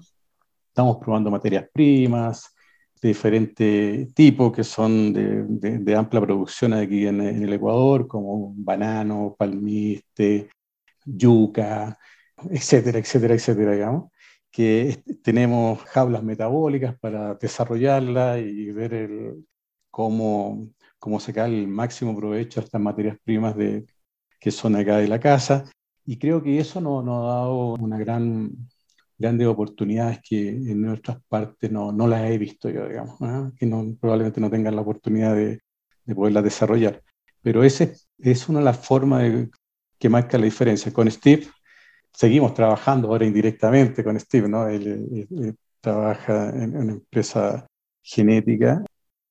estamos 0.69 0.97
probando 0.97 1.31
materias 1.31 1.65
primas, 1.73 2.55
de 3.01 3.09
diferente 3.09 4.07
tipo, 4.15 4.51
que 4.51 4.63
son 4.63 5.13
de, 5.13 5.95
amplia 5.95 6.21
producción 6.21 6.73
aquí 6.73 7.07
en, 7.07 7.21
en, 7.21 7.43
el 7.43 7.53
Ecuador, 7.53 8.07
como 8.07 8.53
banano, 8.55 9.35
palmiste, 9.37 10.49
yuca, 11.05 11.97
etcétera, 12.49 12.99
etcétera, 12.99 13.33
etcétera, 13.35 13.71
digamos, 13.73 14.11
que 14.51 15.03
tenemos 15.23 15.81
jaulas 15.83 16.23
metabólicas 16.23 16.97
para 16.99 17.35
desarrollarla 17.35 18.39
y 18.39 18.71
ver 18.71 18.93
el, 18.93 19.45
cómo, 19.89 20.69
cómo 20.99 21.19
sacar 21.19 21.49
el 21.49 21.67
máximo 21.67 22.15
provecho 22.15 22.59
a 22.59 22.63
estas 22.63 22.81
materias 22.81 23.17
primas 23.23 23.55
de, 23.55 23.85
que 24.39 24.51
son 24.51 24.75
acá 24.75 24.97
de 24.97 25.07
la 25.07 25.19
casa. 25.19 25.65
Y 26.05 26.17
creo 26.17 26.41
que 26.41 26.59
eso 26.59 26.79
nos, 26.81 27.03
nos 27.03 27.23
ha 27.23 27.35
dado 27.35 27.73
una 27.75 27.97
gran 27.97 28.51
grandes 29.17 29.47
oportunidades 29.47 30.19
que 30.23 30.49
en 30.49 30.87
otras 30.87 31.17
partes 31.27 31.71
no, 31.71 31.91
no 31.91 32.07
las 32.07 32.29
he 32.29 32.37
visto 32.37 32.69
yo, 32.69 32.87
digamos, 32.87 33.17
¿ah? 33.21 33.51
que 33.57 33.65
no, 33.65 33.95
probablemente 33.99 34.39
no 34.39 34.49
tengan 34.49 34.75
la 34.75 34.81
oportunidad 34.81 35.35
de, 35.35 35.59
de 36.05 36.15
poderlas 36.15 36.43
desarrollar. 36.43 37.01
Pero 37.41 37.63
ese 37.63 37.95
es 38.19 38.49
una 38.49 38.59
de 38.59 38.65
las 38.65 38.85
formas 38.85 39.23
que 39.97 40.09
marca 40.09 40.37
la 40.37 40.45
diferencia. 40.45 40.93
Con 40.93 41.09
Steve 41.09 41.47
seguimos 42.17 42.53
trabajando 42.55 43.09
ahora 43.09 43.25
indirectamente 43.25 44.03
con 44.03 44.19
Steve, 44.19 44.49
¿no? 44.49 44.67
Él, 44.67 45.55
trabaja 45.79 46.49
en 46.49 46.75
una 46.75 46.93
empresa 46.93 47.67
genética, 48.01 48.83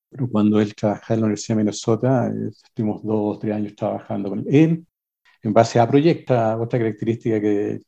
pero 0.09 0.29
cuando 0.29 0.61
él 0.61 0.73
trabajaba 0.73 1.15
en 1.15 1.19
la 1.19 1.25
Universidad 1.25 1.55
de 1.57 1.63
Minnesota, 1.63 2.27
eh, 2.29 2.49
estuvimos 2.49 3.03
dos 3.03 3.35
o 3.35 3.39
tres 3.39 3.55
años 3.55 3.75
trabajando 3.75 4.29
con 4.29 4.45
él 4.49 4.85
en 5.43 5.53
base 5.53 5.79
a 5.79 5.87
proyectos, 5.87 6.37
otra 6.59 6.79
característica 6.79 7.41
que, 7.41 7.81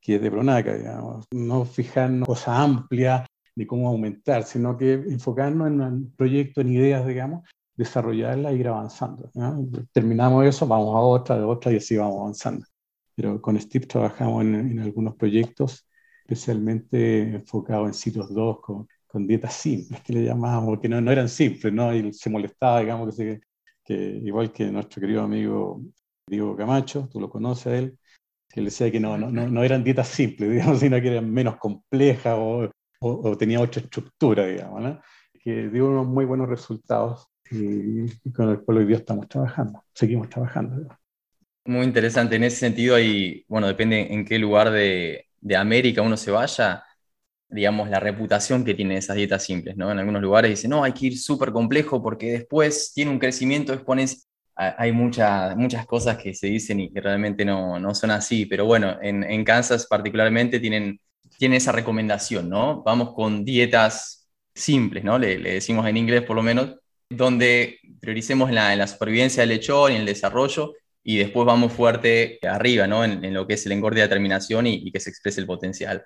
que 0.00 0.14
es 0.14 0.22
de 0.22 0.30
Pronaca, 0.30 0.76
digamos. 0.76 1.26
No 1.32 1.64
fijarnos 1.64 2.26
cosas 2.26 2.56
amplias 2.56 3.26
de 3.54 3.66
cómo 3.66 3.88
aumentar, 3.88 4.44
sino 4.44 4.76
que 4.76 4.92
enfocarnos 4.92 5.66
en 5.66 5.80
un 5.80 6.14
proyecto, 6.16 6.60
en 6.60 6.72
ideas, 6.72 7.04
digamos, 7.04 7.48
desarrollarlas 7.74 8.52
e 8.52 8.56
ir 8.56 8.68
avanzando. 8.68 9.28
Terminamos 9.92 10.46
eso, 10.46 10.66
vamos 10.68 10.94
a 10.94 11.00
otra, 11.00 11.36
de 11.36 11.44
otra 11.44 11.72
y 11.72 11.76
así 11.76 11.96
vamos 11.96 12.20
avanzando. 12.20 12.64
Pero 13.16 13.40
con 13.42 13.60
Steve 13.60 13.86
trabajamos 13.86 14.42
en, 14.44 14.54
en 14.54 14.78
algunos 14.80 15.16
proyectos, 15.16 15.88
especialmente 16.20 17.22
enfocados 17.36 17.88
en 17.88 17.94
sitios 17.94 18.32
2, 18.32 18.60
con, 18.60 18.88
con, 19.06 19.26
dietas 19.26 19.54
simples, 19.54 20.00
que 20.02 20.12
le 20.12 20.24
llamábamos, 20.24 20.70
porque 20.70 20.88
no, 20.88 21.00
no 21.00 21.10
eran 21.10 21.28
simples, 21.28 21.72
¿no? 21.72 21.94
Y 21.94 22.12
se 22.12 22.30
molestaba, 22.30 22.80
digamos, 22.80 23.08
que, 23.08 23.12
se, 23.12 23.40
que 23.84 23.94
igual 24.24 24.52
que 24.52 24.70
nuestro 24.70 25.00
querido 25.00 25.22
amigo 25.22 25.82
Diego 26.28 26.56
Camacho, 26.56 27.08
tú 27.10 27.20
lo 27.20 27.30
conoces 27.30 27.66
a 27.68 27.78
él, 27.78 27.98
que 28.48 28.60
le 28.60 28.66
decía 28.66 28.90
que 28.90 29.00
no, 29.00 29.16
no, 29.16 29.30
no, 29.30 29.64
eran 29.64 29.84
dietas 29.84 30.08
simples, 30.08 30.50
digamos, 30.52 30.80
sino 30.80 31.00
que 31.00 31.08
eran 31.08 31.30
menos 31.32 31.56
complejas 31.56 32.36
o, 32.38 32.70
o, 33.00 33.36
tenía 33.36 33.60
otra 33.60 33.82
estructura, 33.82 34.46
digamos, 34.46 34.82
¿no? 34.82 35.00
que 35.46 35.68
dio 35.68 35.86
unos 35.86 36.08
muy 36.08 36.24
buenos 36.24 36.48
resultados 36.48 37.28
y, 37.52 38.08
con 38.32 38.50
el 38.50 38.60
cual 38.62 38.78
hoy 38.78 38.86
día 38.86 38.96
estamos 38.96 39.28
trabajando, 39.28 39.84
seguimos 39.94 40.28
trabajando. 40.28 40.88
Muy 41.66 41.84
interesante, 41.84 42.36
en 42.36 42.44
ese 42.44 42.58
sentido, 42.58 42.98
y 42.98 43.44
bueno, 43.48 43.66
depende 43.66 44.12
en 44.12 44.24
qué 44.24 44.38
lugar 44.38 44.70
de, 44.70 45.26
de 45.40 45.56
América 45.56 46.02
uno 46.02 46.16
se 46.16 46.30
vaya, 46.30 46.84
digamos, 47.48 47.90
la 47.90 48.00
reputación 48.00 48.64
que 48.64 48.74
tienen 48.74 48.98
esas 48.98 49.16
dietas 49.16 49.44
simples, 49.44 49.76
¿no? 49.76 49.90
En 49.90 49.98
algunos 49.98 50.22
lugares 50.22 50.50
dicen, 50.50 50.70
no, 50.70 50.84
hay 50.84 50.92
que 50.92 51.06
ir 51.06 51.18
súper 51.18 51.52
complejo 51.52 52.02
porque 52.02 52.32
después 52.32 52.92
tiene 52.94 53.10
un 53.10 53.18
crecimiento 53.18 53.72
exponencial 53.72 54.26
hay 54.56 54.90
muchas 54.92 55.54
muchas 55.56 55.86
cosas 55.86 56.16
que 56.16 56.34
se 56.34 56.46
dicen 56.46 56.80
y 56.80 56.90
que 56.90 57.00
realmente 57.00 57.44
no, 57.44 57.78
no 57.78 57.94
son 57.94 58.10
así, 58.10 58.46
pero 58.46 58.64
bueno, 58.64 58.98
en, 59.02 59.22
en, 59.22 59.44
Kansas 59.44 59.86
particularmente 59.86 60.58
tienen, 60.60 60.98
tienen 61.38 61.58
esa 61.58 61.72
recomendación, 61.72 62.48
¿no? 62.48 62.82
Vamos 62.82 63.12
con 63.14 63.44
dietas 63.44 64.28
simples, 64.54 65.04
¿no? 65.04 65.18
Le, 65.18 65.38
decimos 65.38 65.86
en 65.86 65.98
inglés 65.98 66.22
por 66.22 66.36
lo 66.36 66.42
menos, 66.42 66.76
donde 67.10 67.78
prioricemos 68.00 68.48
en 68.48 68.54
la, 68.56 68.86
supervivencia 68.86 69.42
del 69.42 69.50
lechón 69.50 69.92
y 69.92 69.96
el 69.96 70.06
desarrollo 70.06 70.72
y 71.08 71.18
después 71.18 71.46
vamos 71.46 71.72
fuerte 71.72 72.40
arriba, 72.42 72.88
¿no? 72.88 73.04
En, 73.04 73.32
lo 73.32 73.46
que 73.46 73.54
es 73.54 73.64
el 73.66 73.72
engorde 73.72 74.00
de 74.00 74.08
terminación 74.08 74.66
y, 74.66 74.90
que 74.90 74.98
se 74.98 75.10
exprese 75.10 75.40
el 75.40 75.46
potencial. 75.46 76.04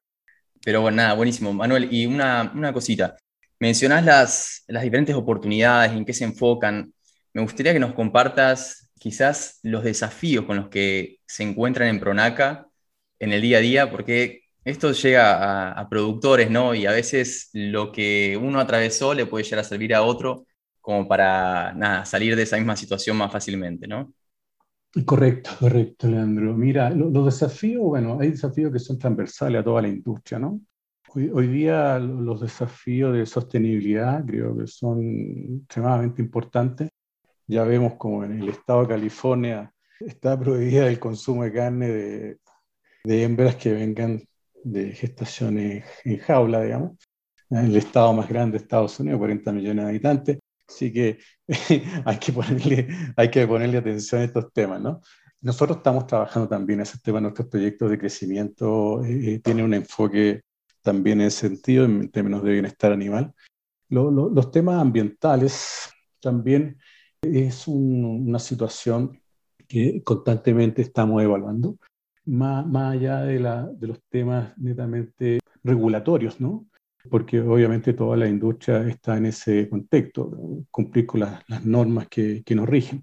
Pero 0.63 0.83
bueno, 0.83 0.99
nada, 0.99 1.15
buenísimo. 1.15 1.55
Manuel, 1.55 1.89
y 1.91 2.05
una, 2.05 2.53
una 2.55 2.73
cosita. 2.75 3.17
Mencionás 3.59 4.05
las, 4.05 4.65
las 4.69 4.83
diferentes 4.83 5.17
oportunidades, 5.17 5.93
en 5.93 6.05
qué 6.05 6.13
se 6.13 6.25
enfocan. 6.25 6.93
Me 7.33 7.41
gustaría 7.43 7.73
que 7.73 7.81
nos 7.81 7.95
compartas 7.95 8.91
quizás 8.99 9.61
los 9.63 9.85
desafíos 9.85 10.45
con 10.45 10.57
los 10.59 10.69
que 10.69 11.19
se 11.27 11.45
encuentran 11.45 11.89
en 11.89 12.01
Pronaca 12.01 12.67
en 13.19 13.33
el 13.33 13.41
día 13.41 13.59
a 13.59 13.61
día, 13.61 13.91
porque 13.91 14.43
esto 14.65 14.93
llega 14.93 15.73
a, 15.73 15.89
productores, 15.89 16.51
¿no? 16.51 16.75
Y 16.75 16.85
a 16.87 16.93
veces 16.93 17.51
lo 17.55 17.91
que 17.93 18.39
uno 18.41 18.61
atravesó 18.61 19.15
le 19.15 19.27
puede 19.27 19.45
llegar 19.45 19.61
a 19.61 19.65
servir 19.65 19.95
a 19.95 20.03
otro 20.03 20.47
como 20.81 21.09
para, 21.09 21.73
nada, 21.75 22.05
salir 22.05 22.37
de 22.37 22.43
esa 22.43 22.57
misma 22.59 22.77
situación 22.77 23.17
más 23.17 23.33
fácilmente, 23.33 23.87
¿no? 23.89 24.13
Correcto, 25.07 25.51
correcto, 25.59 26.09
Leandro. 26.09 26.53
Mira, 26.55 26.91
los 26.91 27.25
desafíos, 27.25 27.83
bueno, 27.85 28.19
hay 28.21 28.31
desafíos 28.31 28.73
que 28.73 28.81
son 28.81 28.99
transversales 28.99 29.61
a 29.61 29.65
toda 29.65 29.83
la 29.83 29.89
industria, 29.89 30.41
¿no? 30.41 30.61
Hoy, 31.15 31.31
hoy, 31.33 31.47
día 31.47 31.99
los 31.99 32.41
desafíos 32.41 33.13
de 33.13 33.27
sostenibilidad 33.27 34.25
creo 34.25 34.57
que 34.57 34.67
son 34.67 35.61
extremadamente 35.63 36.23
importantes. 36.23 36.91
Ya 37.47 37.65
vemos 37.65 37.95
como 37.95 38.25
en 38.25 38.41
el 38.41 38.49
estado 38.49 38.83
de 38.83 38.89
California 38.89 39.73
está 40.01 40.39
prohibida 40.39 40.89
el 40.89 40.99
consumo 40.99 41.45
de 41.45 41.53
carne 41.53 41.89
de, 41.89 42.39
de 43.05 43.23
hembras 43.23 43.57
que 43.57 43.73
vengan 43.73 44.23
de 44.65 44.93
gestaciones 44.93 45.85
en 46.05 46.19
jaula, 46.19 46.63
digamos, 46.63 46.97
el 47.51 47.77
estado 47.77 48.13
más 48.13 48.29
grande 48.29 48.59
de 48.59 48.65
Estados 48.65 48.99
Unidos, 49.01 49.19
40 49.19 49.53
millones 49.53 49.85
de 49.85 49.91
habitantes. 49.91 50.39
Así 50.71 50.93
que 50.93 51.19
hay, 52.05 52.19
que 52.19 52.33
ponerle, 52.33 52.89
hay 53.17 53.29
que 53.29 53.47
ponerle 53.47 53.79
atención 53.79 54.21
a 54.21 54.25
estos 54.25 54.53
temas, 54.53 54.81
¿no? 54.81 55.01
Nosotros 55.41 55.79
estamos 55.79 56.07
trabajando 56.07 56.49
también 56.49 56.81
ese 56.81 56.99
tema, 56.99 57.21
nuestros 57.21 57.49
proyectos 57.49 57.91
de 57.91 57.99
crecimiento 57.99 59.05
eh, 59.05 59.35
eh, 59.35 59.39
tienen 59.41 59.65
un 59.65 59.75
enfoque 59.75 60.43
también 60.81 61.21
en 61.21 61.27
ese 61.27 61.49
sentido, 61.49 61.85
en 61.85 62.09
términos 62.11 62.45
de 62.45 62.53
bienestar 62.53 62.93
animal. 62.93 63.35
los 63.89 64.51
temas 64.53 64.81
ambientales 64.81 65.91
también 66.21 66.79
es 67.21 67.67
una 67.67 68.39
situación 68.39 69.21
que 69.67 70.03
constantemente 70.05 70.83
estamos 70.83 71.23
evaluando 71.23 71.77
más, 72.27 72.67
más 72.67 72.95
allá 72.95 73.23
de, 73.23 73.41
la, 73.41 73.67
de 73.67 73.87
los 73.89 74.01
temas 74.09 74.57
netamente 74.57 75.41
regulatorios, 75.65 76.41
¿no? 76.41 76.70
Porque 77.09 77.41
obviamente 77.41 77.95
toda 77.95 78.17
la 78.17 78.29
industria 78.29 78.87
está 78.87 79.17
en 79.17 79.27
ese 79.27 79.69
contexto, 79.69 80.65
cumplir 80.71 81.07
con 81.07 81.21
las, 81.21 81.43
las 81.49 81.65
normas 81.65 82.09
que, 82.09 82.43
que, 82.45 82.55
nos 82.55 82.69
rigen. 82.69 83.03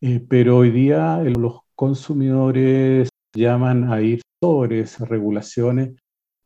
Eh, 0.00 0.24
pero 0.28 0.58
hoy 0.58 0.70
día 0.70 1.22
eh, 1.22 1.30
los 1.30 1.60
consumidores 1.74 3.08
llaman 3.34 3.90
a 3.92 4.00
ir 4.02 4.20
sobre 4.42 4.80
esas 4.80 5.08
regulaciones 5.08 5.92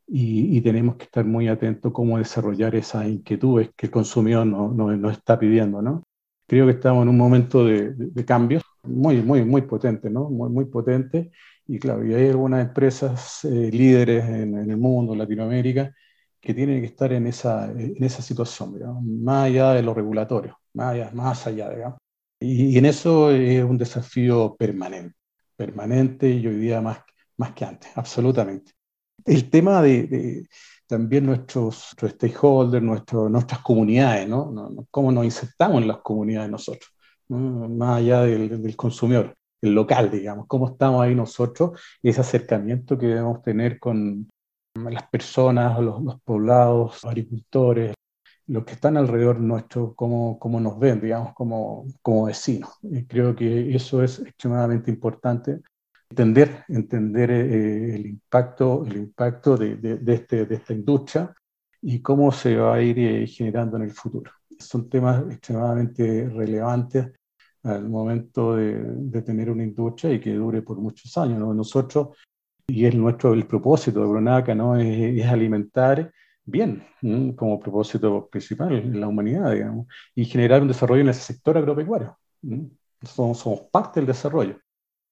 y, 0.06 0.56
y, 0.56 0.60
tenemos 0.60 0.96
que 0.96 1.04
estar 1.04 1.24
muy 1.24 1.48
atentos 1.48 1.90
a 1.90 1.92
cómo 1.92 2.18
desarrollar 2.18 2.74
esas 2.74 3.06
inquietudes 3.06 3.70
que 3.76 3.86
el 3.86 3.92
consumidor 3.92 4.46
nos 4.46 4.74
no, 4.74 4.94
no 4.96 5.10
está 5.10 5.38
pidiendo, 5.38 5.80
¿no? 5.80 6.04
Creo 6.46 6.66
que 6.66 6.72
estamos 6.72 7.02
en 7.04 7.08
un 7.08 7.16
momento 7.16 7.64
de, 7.64 7.94
de, 7.94 8.06
de 8.10 8.24
cambios 8.24 8.62
muy, 8.82 9.22
muy, 9.22 9.44
muy 9.44 9.62
potente, 9.62 10.10
¿no? 10.10 10.28
Muy, 10.28 10.50
muy 10.50 10.66
potente 10.66 11.30
y 11.66 11.78
claro, 11.78 12.04
y 12.06 12.14
hay 12.14 12.28
algunas 12.28 12.66
empresas 12.66 13.44
eh, 13.44 13.70
líderes 13.72 14.24
en, 14.24 14.70
el 14.70 14.76
mundo, 14.76 15.12
en 15.14 15.20
Latinoamérica, 15.20 15.94
que 16.44 16.54
tienen 16.54 16.80
que 16.80 16.86
estar 16.86 17.12
en 17.12 17.26
esa, 17.26 17.70
en 17.70 18.02
esa 18.04 18.22
situación, 18.22 18.74
digamos, 18.74 19.02
más 19.02 19.46
allá 19.46 19.72
de 19.72 19.82
lo 19.82 19.94
regulatorio, 19.94 20.58
más 20.74 20.94
allá, 20.94 21.10
más 21.14 21.46
allá 21.46 21.70
digamos. 21.70 21.98
Y, 22.40 22.76
en 22.76 22.84
eso 22.84 23.30
es 23.30 23.64
un 23.64 23.78
desafío 23.78 24.54
permanente, 24.56 25.16
permanente 25.56 26.28
y 26.30 26.46
hoy 26.46 26.56
día 26.56 26.80
más, 26.80 26.98
más 27.38 27.52
que 27.52 27.64
antes, 27.64 27.90
absolutamente. 27.96 28.72
El 29.24 29.48
tema 29.48 29.80
de, 29.80 30.46
también 30.86 31.24
nuestros, 31.26 31.94
stakeholders, 31.98 32.84
nuestro, 32.84 33.28
nuestras 33.30 33.60
comunidades, 33.60 34.28
¿no? 34.28 34.86
Cómo 34.90 35.10
nos 35.12 35.24
insertamos 35.24 35.80
en 35.80 35.88
las 35.88 35.98
comunidades 35.98 36.50
nosotros, 36.50 36.90
más 37.28 37.98
allá 37.98 38.22
del, 38.22 38.62
del 38.62 38.76
consumidor 38.76 39.34
el 39.62 39.74
local, 39.74 40.10
digamos, 40.10 40.46
cómo 40.46 40.68
estamos 40.68 41.02
ahí 41.02 41.14
nosotros 41.14 41.80
y 42.02 42.10
ese 42.10 42.20
acercamiento 42.20 42.98
que 42.98 43.06
debemos 43.06 43.42
tener 43.42 43.78
con 43.78 44.28
las 44.74 45.08
personas, 45.08 45.78
los, 45.80 46.02
los 46.02 46.20
poblados, 46.22 46.94
los 46.94 47.04
agricultores, 47.04 47.94
los 48.46 48.64
que 48.64 48.72
están 48.74 48.96
alrededor 48.96 49.40
nuestro, 49.40 49.94
cómo, 49.94 50.38
cómo 50.38 50.60
nos 50.60 50.78
ven, 50.78 51.00
digamos, 51.00 51.32
como, 51.34 51.86
como 52.02 52.26
vecinos. 52.26 52.70
Y 52.82 53.06
creo 53.06 53.34
que 53.34 53.74
eso 53.74 54.02
es 54.02 54.18
extremadamente 54.18 54.90
importante, 54.90 55.60
entender, 56.10 56.64
entender 56.68 57.30
eh, 57.30 57.94
el 57.94 58.06
impacto, 58.06 58.84
el 58.86 58.96
impacto 58.96 59.56
de, 59.56 59.76
de, 59.76 60.14
este, 60.14 60.44
de, 60.46 60.54
esta 60.56 60.72
industria 60.72 61.34
y 61.80 62.00
cómo 62.00 62.32
se 62.32 62.56
va 62.56 62.74
a 62.74 62.82
ir 62.82 62.98
eh, 62.98 63.26
generando 63.26 63.76
en 63.76 63.84
el 63.84 63.92
futuro. 63.92 64.30
Son 64.58 64.88
temas 64.88 65.24
extremadamente 65.30 66.28
relevantes 66.28 67.12
al 67.62 67.88
momento 67.88 68.56
de, 68.56 69.22
tener 69.22 69.50
una 69.50 69.64
industria 69.64 70.12
y 70.12 70.20
que 70.20 70.34
dure 70.34 70.62
por 70.62 70.78
muchos 70.78 71.16
años. 71.16 71.38
Nosotros, 71.38 72.16
y 72.66 72.86
es 72.86 72.94
nuestro 72.94 73.34
el 73.34 73.46
propósito 73.46 74.00
de 74.00 74.06
Brunaca, 74.06 74.54
¿no? 74.54 74.76
es, 74.76 75.26
alimentar 75.26 76.12
bien 76.44 76.84
como 77.36 77.58
propósito 77.58 78.28
principal 78.28 78.74
en 78.76 79.00
la 79.00 79.08
humanidad, 79.08 79.52
digamos, 79.52 79.86
y 80.14 80.24
generar 80.24 80.62
un 80.62 80.68
desarrollo 80.68 81.02
en 81.02 81.08
ese 81.08 81.20
sector 81.20 81.56
agropecuario. 81.56 82.18
Somos, 83.02 83.38
somos, 83.38 83.60
parte 83.70 84.00
del 84.00 84.06
desarrollo. 84.06 84.58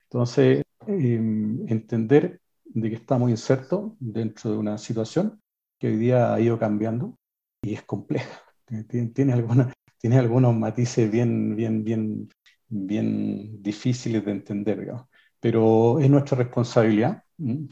Entonces, 0.04 0.62
em, 0.86 1.66
entender 1.68 2.40
de 2.64 2.90
que 2.90 2.96
estamos 2.96 3.30
insertos 3.30 3.92
dentro 3.98 4.50
de 4.50 4.58
una 4.58 4.78
situación 4.78 5.40
que 5.78 5.88
hoy 5.88 5.96
día 5.96 6.34
ha 6.34 6.40
ido 6.40 6.58
cambiando 6.58 7.18
y 7.62 7.74
es 7.74 7.82
compleja. 7.82 8.42
Tiene, 8.66 9.08
tiene, 9.08 9.32
alguna, 9.32 9.72
tiene 9.98 10.18
algunos 10.18 10.54
matices 10.54 11.10
bien, 11.10 11.56
bien, 11.56 11.84
bien 11.84 12.28
bien 12.72 13.62
difíciles 13.62 14.24
de 14.24 14.32
entender, 14.32 14.80
digamos. 14.80 15.06
pero 15.40 16.00
es 16.00 16.08
nuestra 16.10 16.38
responsabilidad 16.38 17.22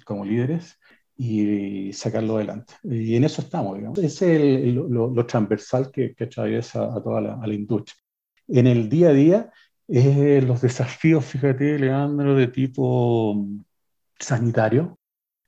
como 0.05 0.25
líderes 0.25 0.79
y 1.17 1.93
sacarlo 1.93 2.37
adelante. 2.37 2.75
Y 2.83 3.17
en 3.17 3.25
eso 3.25 3.43
estamos, 3.43 3.77
digamos. 3.77 3.99
Ese 3.99 4.69
es 4.69 4.75
lo, 4.75 5.27
transversal 5.27 5.91
que, 5.91 6.15
que 6.15 6.25
atraviesa 6.25 6.85
a 6.85 7.03
toda 7.03 7.21
la, 7.21 7.55
industria. 7.55 8.03
En 8.49 8.67
el 8.67 8.89
día 8.89 9.11
a 9.11 9.13
día, 9.13 9.53
es 9.87 10.45
los 10.45 10.61
desafíos, 10.63 11.25
fíjate, 11.25 11.79
Leandro, 11.79 12.35
de 12.35 12.47
tipo 12.49 13.47
sanitario, 14.19 14.99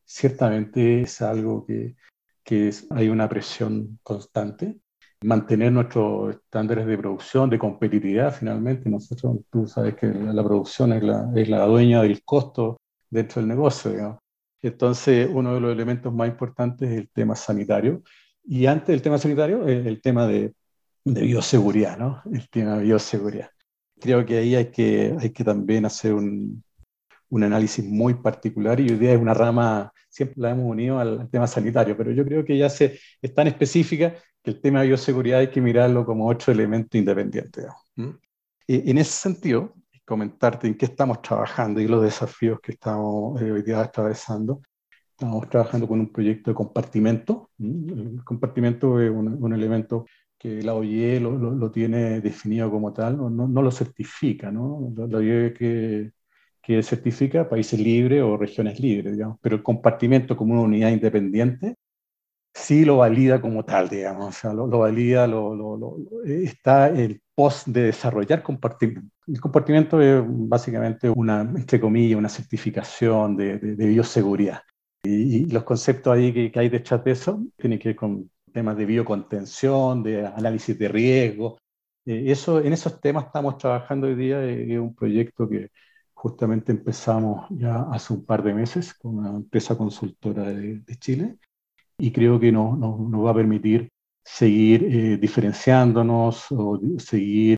ciertamente 0.05 1.03
es 1.03 1.23
algo 1.23 1.65
que, 1.65 1.97
que 2.45 2.71
hay 2.91 3.09
una 3.09 3.29
presión 3.29 3.99
constante 4.03 4.83
mantener 5.23 5.73
nuestros 5.73 6.35
estándares 6.35 6.87
de 6.87 6.99
producción, 6.99 7.51
de 7.51 7.59
competitividad 7.59 8.35
finalmente. 8.35 8.91
Nosotros, 8.91 9.39
tú 9.51 9.67
sabes 9.67 9.95
que 9.95 10.07
la, 10.09 10.43
producción 10.43 10.93
es 10.93 11.03
la, 11.03 11.31
es 11.35 11.49
la, 11.49 11.67
dueña 11.67 12.03
del 12.03 12.23
costo 12.25 12.79
dentro 13.13 13.41
del 13.41 13.49
negocio. 13.49 13.91
Digamos. 13.91 14.19
Entonces, 14.63 15.29
uno 15.31 15.55
de 15.55 15.61
los 15.61 15.73
elementos 15.73 16.13
más 16.13 16.29
importantes 16.29 16.91
es 16.91 16.99
el 16.99 17.11
tema 17.11 17.37
sanitario. 17.37 18.03
Y 18.45 18.67
antes 18.67 18.89
del 18.89 19.03
tema 19.03 19.19
sanitario, 19.19 19.67
el, 19.67 19.87
el 19.87 20.01
tema 20.01 20.27
de, 20.27 20.55
de, 21.05 21.23
bioseguridad, 21.23 21.99
¿no? 21.99 22.23
El 22.33 22.49
tema 22.49 22.77
de 22.79 22.85
bioseguridad. 22.85 23.51
Creo 24.01 24.25
que 24.27 24.39
ahí 24.39 24.55
hay 24.57 24.71
que, 24.71 25.17
hay 25.21 25.31
que 25.31 25.45
también 25.45 25.85
hacer 25.85 26.15
un, 26.15 26.63
un 27.33 27.45
análisis 27.45 27.85
muy 27.85 28.15
particular 28.15 28.79
y 28.79 28.91
hoy 28.91 28.99
día 28.99 29.15
es 29.15 29.21
una 29.21 29.33
rama, 29.33 29.93
siempre 30.11 30.43
la 30.43 30.51
hemos 30.51 30.71
unido 30.71 30.99
al, 30.99 31.31
tema 31.31 31.47
sanitario, 31.47 31.97
pero 31.97 32.13
yo 32.13 32.25
creo 32.25 32.45
que 32.45 32.59
ya 32.59 32.69
se, 32.69 32.99
es 33.23 33.35
tan 33.35 33.47
específica 33.47 34.15
que 34.43 34.51
el 34.51 34.61
tema 34.61 34.81
de 34.81 34.89
bioseguridad 34.89 35.41
hay 35.41 35.51
que 35.51 35.61
mirarlo 35.61 36.05
como 36.05 36.29
otro 36.29 36.53
elemento 36.53 36.99
independiente. 36.99 37.63
Y 38.67 38.91
en 38.91 38.99
ese 38.99 39.13
sentido, 39.13 39.75
comentarte 40.13 40.67
en 40.67 40.75
qué 40.77 40.85
estamos 40.87 41.23
trabajando 41.23 41.81
y 41.81 41.89
los 41.89 42.03
desafíos 42.03 42.61
que 42.61 42.73
estamos 42.73 43.41
eh, 43.41 43.51
hoy 43.51 43.63
día 43.63 43.81
atravesando. 43.81 44.61
Estamos 45.11 45.49
trabajando 45.49 45.89
con 45.89 46.01
un 46.01 46.13
proyecto 46.13 46.51
de 46.51 46.55
compartimento. 46.55 47.51
El 47.59 48.21
compartimento 48.23 49.01
es 49.01 49.11
un, 49.11 49.53
elemento 49.55 50.05
que 50.39 50.63
la 50.63 50.75
OIE 50.75 51.19
lo, 51.21 51.31
lo, 51.39 51.71
tiene 51.71 52.21
definido 52.21 52.71
como 52.71 52.93
tal, 52.93 53.17
no, 53.17 53.31
no, 53.31 53.63
lo 53.63 53.71
certifica, 53.71 54.51
¿no? 54.51 54.93
La 55.09 55.19
OIE 55.19 55.55
que, 55.55 56.13
que 56.61 56.83
certifica 56.83 57.49
países 57.49 57.81
libres 57.81 58.23
o 58.23 58.37
regiones 58.37 58.81
libres, 58.81 59.15
digamos, 59.15 59.39
pero 59.41 59.57
el 59.57 59.63
compartimento 59.63 60.37
como 60.37 60.53
una 60.55 60.63
unidad 60.63 60.91
independiente 60.91 61.77
sí 62.55 62.85
lo 62.85 62.99
valida 62.99 63.41
como 63.41 63.65
tal, 63.65 63.89
digamos, 63.89 64.29
o 64.29 64.33
sea, 64.33 64.53
lo, 64.53 64.69
valida, 64.69 65.27
lo, 65.27 65.55
lo, 65.55 65.97
está 66.25 66.89
el 66.89 67.23
post 67.35 67.69
de 67.69 67.85
desarrollar 67.85 68.43
compartimiento. 68.43 69.12
El 69.27 69.41
compartimiento 69.41 70.01
es 70.01 70.23
básicamente 70.27 71.09
una, 71.09 71.43
entre 71.43 71.81
comillas, 71.81 72.19
una 72.19 72.29
certificación 72.29 73.37
de, 73.37 73.59
de, 73.59 73.87
bioseguridad. 73.87 74.63
Y, 75.05 75.47
los 75.47 75.65
conceptos 75.65 76.13
ahí 76.13 76.51
que, 76.51 76.59
hay 76.59 76.69
detrás 76.69 77.05
de 77.05 77.13
eso 77.13 77.45
tienen 77.57 77.79
que 77.79 77.91
ver 77.91 77.97
con 77.97 78.31
temas 78.53 78.77
de 78.77 78.87
biocontención, 78.87 80.03
de 80.03 80.27
análisis 80.27 80.79
de 80.79 80.89
riesgo. 80.89 81.59
Eh, 82.05 82.25
eso, 82.27 82.61
en 82.61 82.73
esos 82.73 83.01
temas 83.01 83.27
estamos 83.27 83.59
trabajando 83.59 84.07
hoy 84.09 84.15
día, 84.17 84.45
es 84.45 84.79
un 84.79 84.95
proyecto 84.95 85.49
que 85.49 85.71
justamente 86.23 86.73
empezamos 86.73 87.47
ya 87.51 87.83
hace 87.91 88.13
un 88.13 88.25
par 88.25 88.43
de 88.43 88.55
meses 88.55 88.95
con 88.95 89.19
una 89.19 89.31
empresa 89.31 89.77
consultora 89.77 90.45
de, 90.45 90.97
Chile 90.99 91.37
y 91.99 92.13
creo 92.13 92.39
que 92.39 92.53
nos, 92.53 92.79
va 92.81 93.31
a 93.31 93.35
permitir 93.35 93.89
seguir 94.25 94.85
eh, 94.85 95.17
diferenciándonos 95.19 96.47
o 96.53 96.81
seguir 96.99 97.57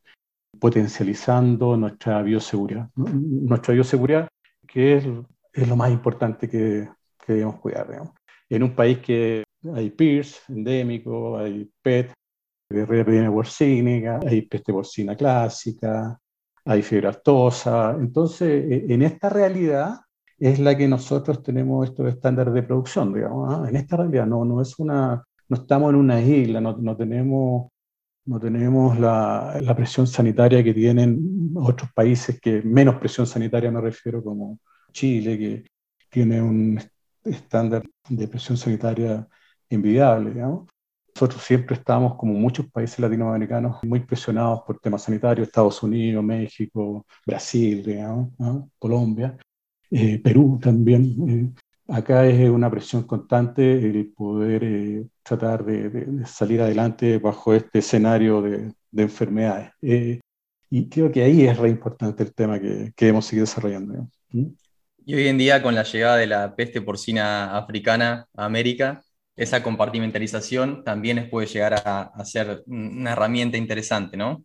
potencializando 0.59 1.77
nuestra 1.77 2.23
bioseguridad. 2.23 2.89
Nuestra 2.95 3.75
bioseguridad, 3.75 4.29
que 4.67 4.97
es, 4.97 5.05
es 5.53 5.69
lo 5.69 5.77
más 5.77 5.91
importante 5.91 6.49
que, 6.49 6.89
que 7.25 7.33
debemos 7.33 7.61
cuidar. 7.61 7.89
En 8.49 8.63
un 8.63 8.75
país 8.75 8.99
que 8.99 9.45
hay 9.75 9.91
PIRS 9.91 10.43
endémico, 10.49 11.39
hay 11.39 11.71
PET, 11.83 12.13
de 12.69 13.31
porcínica, 13.31 14.21
hay 14.27 14.43
peste 14.43 14.73
porcina 14.73 15.17
clásica, 15.17 16.19
hay 16.65 16.83
fiebre 16.83 17.09
aftosa. 17.09 17.97
Entonces, 17.99 18.65
e, 18.71 18.93
en 18.93 19.03
esta 19.03 19.29
realidad 19.29 20.01
es 20.39 20.59
la 20.59 20.77
que 20.77 20.89
nosotros 20.89 21.43
tenemos 21.43 21.89
estos 21.89 22.09
estándares 22.09 22.55
de 22.55 22.63
producción, 22.63 23.13
digamos. 23.13 23.55
¿ah? 23.55 23.69
En 23.69 23.77
esta 23.77 23.97
realidad 23.97 24.27
no, 24.27 24.45
no 24.45 24.61
es 24.61 24.79
una, 24.79 25.23
no 25.49 25.57
estamos 25.57 25.91
en 25.91 25.97
una 25.97 26.21
isla, 26.21 26.61
no, 26.61 26.77
no 26.77 26.97
tenemos, 26.97 27.71
no 28.27 28.41
tenemos 28.41 28.99
la, 28.99 29.59
la, 29.61 29.77
presión 29.77 30.07
sanitaria 30.07 30.65
que 30.65 30.73
tienen 30.73 31.53
otros 31.55 31.91
países 31.93 32.41
que 32.41 32.63
menos 32.63 32.97
presión 32.97 33.27
sanitaria 33.27 33.71
me 33.71 33.81
refiero 33.81 34.23
como 34.23 34.59
Chile, 34.93 35.39
que 35.39 35.65
tiene 36.09 36.41
un 36.41 36.81
estándar 37.25 37.83
de 38.09 38.29
presión 38.29 38.57
sanitaria 38.57 39.27
envidiable, 39.69 40.31
digamos. 40.31 40.69
Nosotros 41.15 41.43
siempre 41.43 41.77
estamos, 41.77 42.17
como 42.17 42.35
muchos 42.35 42.67
países 42.71 42.99
latinoamericanos, 42.99 43.83
muy 43.85 44.01
presionados 44.01 44.63
por 44.67 44.81
temas 44.81 45.03
sanitarios, 45.03 45.47
Estados 45.47 45.83
Unidos, 45.83 46.25
México, 46.25 47.07
Brasil, 47.25 47.85
digamos, 47.85 48.31
Colombia, 48.79 49.37
eh, 49.91 50.19
Perú 50.19 50.59
también. 50.61 51.55
Eh, 51.89 51.93
acá 51.93 52.27
es 52.27 52.49
una 52.49 52.71
presión 52.71 53.05
constante 53.05 53.73
el 53.73 54.13
poder 54.13 54.65
eh, 54.65 55.07
tratar 55.23 55.65
de, 55.65 56.25
salir 56.27 56.61
adelante 56.61 57.19
bajo 57.19 57.55
este 57.55 57.81
escenario 57.81 58.43
de, 58.43 58.73
enfermedades. 58.97 59.73
y 60.71 60.89
creo 60.89 61.11
que 61.11 61.23
ahí 61.23 61.43
es 61.47 61.57
re 61.59 61.69
importante 61.69 62.23
el 62.23 62.35
tema 62.35 62.61
que, 62.61 62.93
debemos 62.97 63.27
seguir 63.27 63.45
desarrollando. 63.45 64.09
Y 65.07 65.15
hoy 65.15 65.29
en 65.29 65.39
día, 65.39 65.63
con 65.63 65.75
la 65.75 65.83
llegada 65.83 66.17
de 66.17 66.27
la 66.27 66.57
peste 66.57 66.81
porcina 66.81 67.57
africana 67.57 68.27
a 68.35 68.47
América, 68.47 69.03
esa 69.37 69.63
compartimentalización 69.63 70.85
también 70.85 71.29
puede 71.29 71.47
llegar 71.47 71.75
a, 71.85 72.25
ser 72.25 72.63
una 72.67 73.13
herramienta 73.13 73.59
interesante, 73.59 74.17
¿no? 74.17 74.45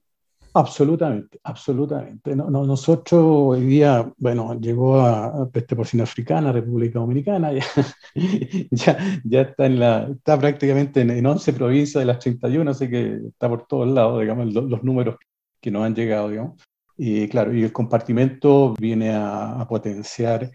Absolutamente, 0.54 1.40
absolutamente. 1.44 2.36
nosotros 2.36 3.22
hoy 3.24 3.62
día, 3.62 4.12
bueno, 4.18 4.60
llegó 4.60 5.00
a 5.00 5.48
peste 5.50 5.76
porcina 5.76 6.04
africana, 6.04 6.52
República 6.52 7.00
Dominicana, 7.00 7.52
ya, 8.72 8.98
ya, 9.24 9.42
está, 9.42 9.66
en 9.68 9.80
la, 9.80 10.08
está 10.10 10.40
prácticamente 10.40 11.02
en, 11.02 11.26
11 11.26 11.54
provincias 11.54 12.02
de 12.02 12.06
las 12.06 12.20
31, 12.20 12.72
así 12.72 12.90
que 12.90 13.20
está 13.28 13.48
por 13.48 13.68
todos 13.68 13.88
lados, 13.88 14.22
digamos, 14.22 14.52
los, 14.54 14.84
números 14.84 15.18
que 15.62 15.70
nos 15.70 15.84
han 15.84 15.94
llegado, 15.94 16.30
digamos. 16.30 16.62
Y 16.98 17.28
claro, 17.28 17.54
y 17.54 17.64
el 17.64 17.72
compartimento 17.72 18.74
viene 18.74 19.12
a, 19.14 19.66
potenciar 19.70 20.52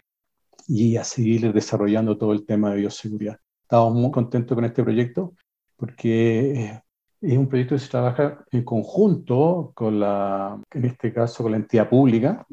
y 0.67 0.97
a 0.97 1.03
seguir 1.03 1.53
desarrollando 1.53 2.17
todo 2.17 2.33
el 2.33 2.45
tema 2.45 2.71
de 2.71 2.77
bioseguridad. 2.81 3.37
Estamos 3.61 3.93
muy 3.95 4.11
contentos 4.11 4.55
con 4.55 4.65
este 4.65 4.83
proyecto 4.83 5.33
porque 5.77 6.81
es 7.21 7.37
un 7.37 7.47
proyecto 7.47 7.75
que 7.75 7.79
se 7.79 7.89
trabaja 7.89 8.43
en 8.51 8.63
conjunto 8.63 9.71
con 9.73 9.99
la, 9.99 10.61
en 10.71 10.85
este 10.85 11.13
caso, 11.13 11.43
con 11.43 11.51
la 11.51 11.57
entidad 11.57 11.89
pública, 11.89 12.45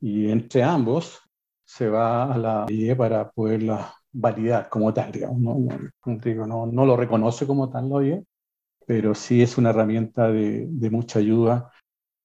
y 0.00 0.30
entre 0.30 0.62
ambos 0.62 1.20
se 1.64 1.88
va 1.88 2.32
a 2.32 2.38
la 2.38 2.66
IE 2.68 2.94
para 2.96 3.30
poderla 3.30 3.94
validar 4.12 4.68
como 4.68 4.92
tal, 4.94 5.12
digamos. 5.12 5.38
No, 5.40 5.58
no, 5.58 6.46
no, 6.46 6.66
no 6.66 6.86
lo 6.86 6.96
reconoce 6.96 7.46
como 7.46 7.68
tal 7.70 7.88
la 7.88 7.96
OIE, 7.96 8.24
pero 8.86 9.14
sí 9.14 9.42
es 9.42 9.58
una 9.58 9.70
herramienta 9.70 10.30
de, 10.30 10.66
de 10.68 10.90
mucha 10.90 11.18
ayuda 11.18 11.70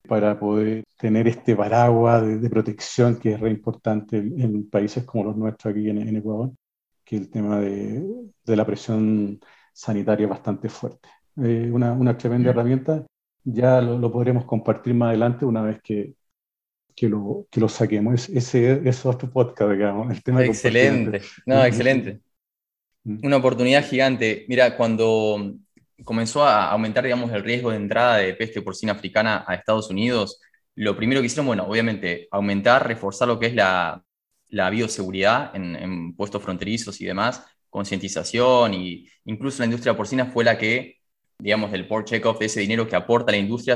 para 0.08 0.40
poder 0.40 0.84
tener 0.98 1.28
este 1.28 1.56
paraguas 1.56 2.42
de, 2.42 2.50
protección 2.50 3.20
que 3.20 3.34
es 3.34 3.40
re 3.40 3.50
importante 3.52 4.18
en, 4.18 4.70
países 4.70 5.04
como 5.04 5.26
los 5.26 5.38
nuestros 5.38 5.72
aquí 5.72 5.90
en, 5.90 6.16
Ecuador, 6.16 6.52
que 7.04 7.18
el 7.18 7.30
tema 7.30 7.60
de, 7.60 8.04
de, 8.46 8.56
la 8.56 8.66
presión 8.66 9.40
sanitaria 9.74 10.26
es 10.26 10.30
bastante 10.30 10.70
fuerte. 10.70 11.10
Eh, 11.38 11.70
una, 11.72 11.94
una, 11.94 12.18
tremenda 12.18 12.50
herramienta, 12.50 13.06
ya 13.44 13.82
lo, 13.82 14.12
podremos 14.12 14.46
compartir 14.46 14.94
más 14.94 15.10
adelante 15.10 15.46
una 15.46 15.62
vez 15.62 15.80
que, 15.82 16.14
que, 16.96 17.10
lo, 17.10 17.48
que 17.50 17.60
lo 17.60 17.70
saquemos. 17.70 18.30
ese 18.30 18.88
es 18.88 19.06
otro 19.06 19.30
podcast, 19.32 19.72
digamos. 19.72 20.12
El 20.12 20.22
tema 20.24 20.44
excelente, 20.44 21.22
no, 21.46 21.64
excelente. 21.64 22.22
Una 23.04 23.38
oportunidad 23.38 23.84
gigante. 23.84 24.46
Mira, 24.48 24.78
cuando 24.78 25.56
comenzó 26.04 26.44
a 26.44 26.70
aumentar, 26.70 27.04
digamos, 27.04 27.32
el 27.32 27.44
riesgo 27.44 27.72
de 27.72 27.78
entrada 27.78 28.18
de 28.18 28.34
peste 28.34 28.62
porcina 28.62 28.94
africana 28.94 29.44
a 29.48 29.56
Estados 29.56 29.90
Unidos, 29.90 30.40
lo 30.76 30.96
primero 30.96 31.22
que 31.22 31.28
hicieron, 31.28 31.48
bueno, 31.48 31.66
obviamente, 31.66 32.28
aumentar, 32.32 32.88
reforzar 32.88 33.28
lo 33.28 33.40
que 33.40 33.48
es 33.48 33.56
la, 33.56 34.04
la 34.52 34.70
bioseguridad 34.70 35.56
en, 35.56 36.16
puestos 36.16 36.44
fronterizos 36.44 37.00
y 37.02 37.06
demás, 37.06 37.46
concientización, 37.70 38.74
y 38.74 39.08
incluso 39.26 39.60
la 39.60 39.66
industria 39.66 39.96
porcina 39.98 40.26
fue 40.26 40.44
la 40.44 40.58
que, 40.58 41.01
digamos, 41.42 41.72
del 41.72 41.88
port 41.88 42.08
check-off 42.08 42.42
ese 42.42 42.62
dinero 42.62 42.88
que 42.88 42.96
aporta 42.96 43.32
la 43.32 43.38
industria, 43.38 43.76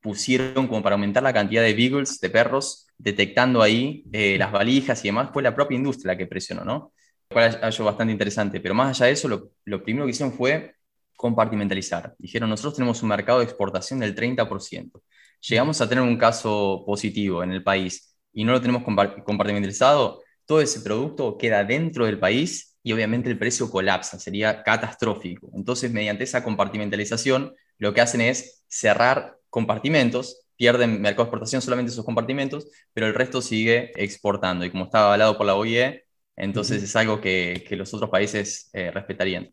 pusieron 0.00 0.66
como 0.68 0.82
para 0.82 0.94
aumentar 0.94 1.22
la 1.22 1.32
cantidad 1.32 1.62
de 1.62 1.74
beagles, 1.74 2.20
de 2.20 2.30
perros, 2.30 2.86
detectando 2.98 3.62
ahí 3.62 4.04
eh, 4.12 4.36
las 4.38 4.52
valijas 4.52 5.04
y 5.04 5.08
demás, 5.08 5.30
fue 5.32 5.42
la 5.42 5.54
propia 5.54 5.76
industria 5.76 6.12
la 6.12 6.18
que 6.18 6.26
presionó, 6.26 6.64
¿no? 6.64 6.92
Fue 7.28 7.42
algo 7.42 7.84
bastante 7.84 8.12
interesante, 8.12 8.60
pero 8.60 8.74
más 8.74 8.96
allá 8.96 9.06
de 9.06 9.12
eso, 9.12 9.28
lo, 9.28 9.50
lo 9.64 9.82
primero 9.82 10.06
que 10.06 10.12
hicieron 10.12 10.32
fue 10.32 10.74
compartimentalizar. 11.16 12.14
Dijeron, 12.18 12.48
nosotros 12.48 12.74
tenemos 12.74 13.02
un 13.02 13.08
mercado 13.08 13.40
de 13.40 13.46
exportación 13.46 13.98
del 14.00 14.14
30%. 14.14 15.02
Llegamos 15.48 15.80
a 15.80 15.88
tener 15.88 16.04
un 16.04 16.16
caso 16.16 16.84
positivo 16.86 17.42
en 17.42 17.52
el 17.52 17.62
país 17.62 18.16
y 18.32 18.44
no 18.44 18.52
lo 18.52 18.60
tenemos 18.60 18.84
compartimentalizado, 18.84 20.22
todo 20.44 20.60
ese 20.60 20.80
producto 20.80 21.36
queda 21.36 21.64
dentro 21.64 22.06
del 22.06 22.18
país 22.18 22.65
y 22.86 22.92
obviamente 22.92 23.28
el 23.28 23.36
precio 23.36 23.68
colapsa, 23.68 24.16
sería 24.16 24.62
catastrófico. 24.62 25.50
Entonces, 25.54 25.90
mediante 25.90 26.22
esa 26.22 26.44
compartimentalización, 26.44 27.52
lo 27.78 27.92
que 27.92 28.00
hacen 28.00 28.20
es 28.20 28.64
cerrar 28.68 29.38
compartimentos, 29.50 30.46
pierden 30.54 31.00
mercado 31.00 31.24
de 31.24 31.26
exportación 31.30 31.62
solamente 31.62 31.90
esos 31.90 32.04
compartimentos, 32.04 32.68
pero 32.92 33.08
el 33.08 33.14
resto 33.14 33.42
sigue 33.42 33.90
exportando. 34.00 34.64
Y 34.64 34.70
como 34.70 34.84
estaba 34.84 35.06
avalado 35.06 35.36
por 35.36 35.46
la 35.46 35.56
OIE, 35.56 36.04
entonces 36.36 36.80
es 36.80 36.94
algo 36.94 37.20
que, 37.20 37.66
los 37.72 37.92
otros 37.92 38.08
países 38.08 38.70
eh, 38.72 38.92
respetarían. 38.92 39.52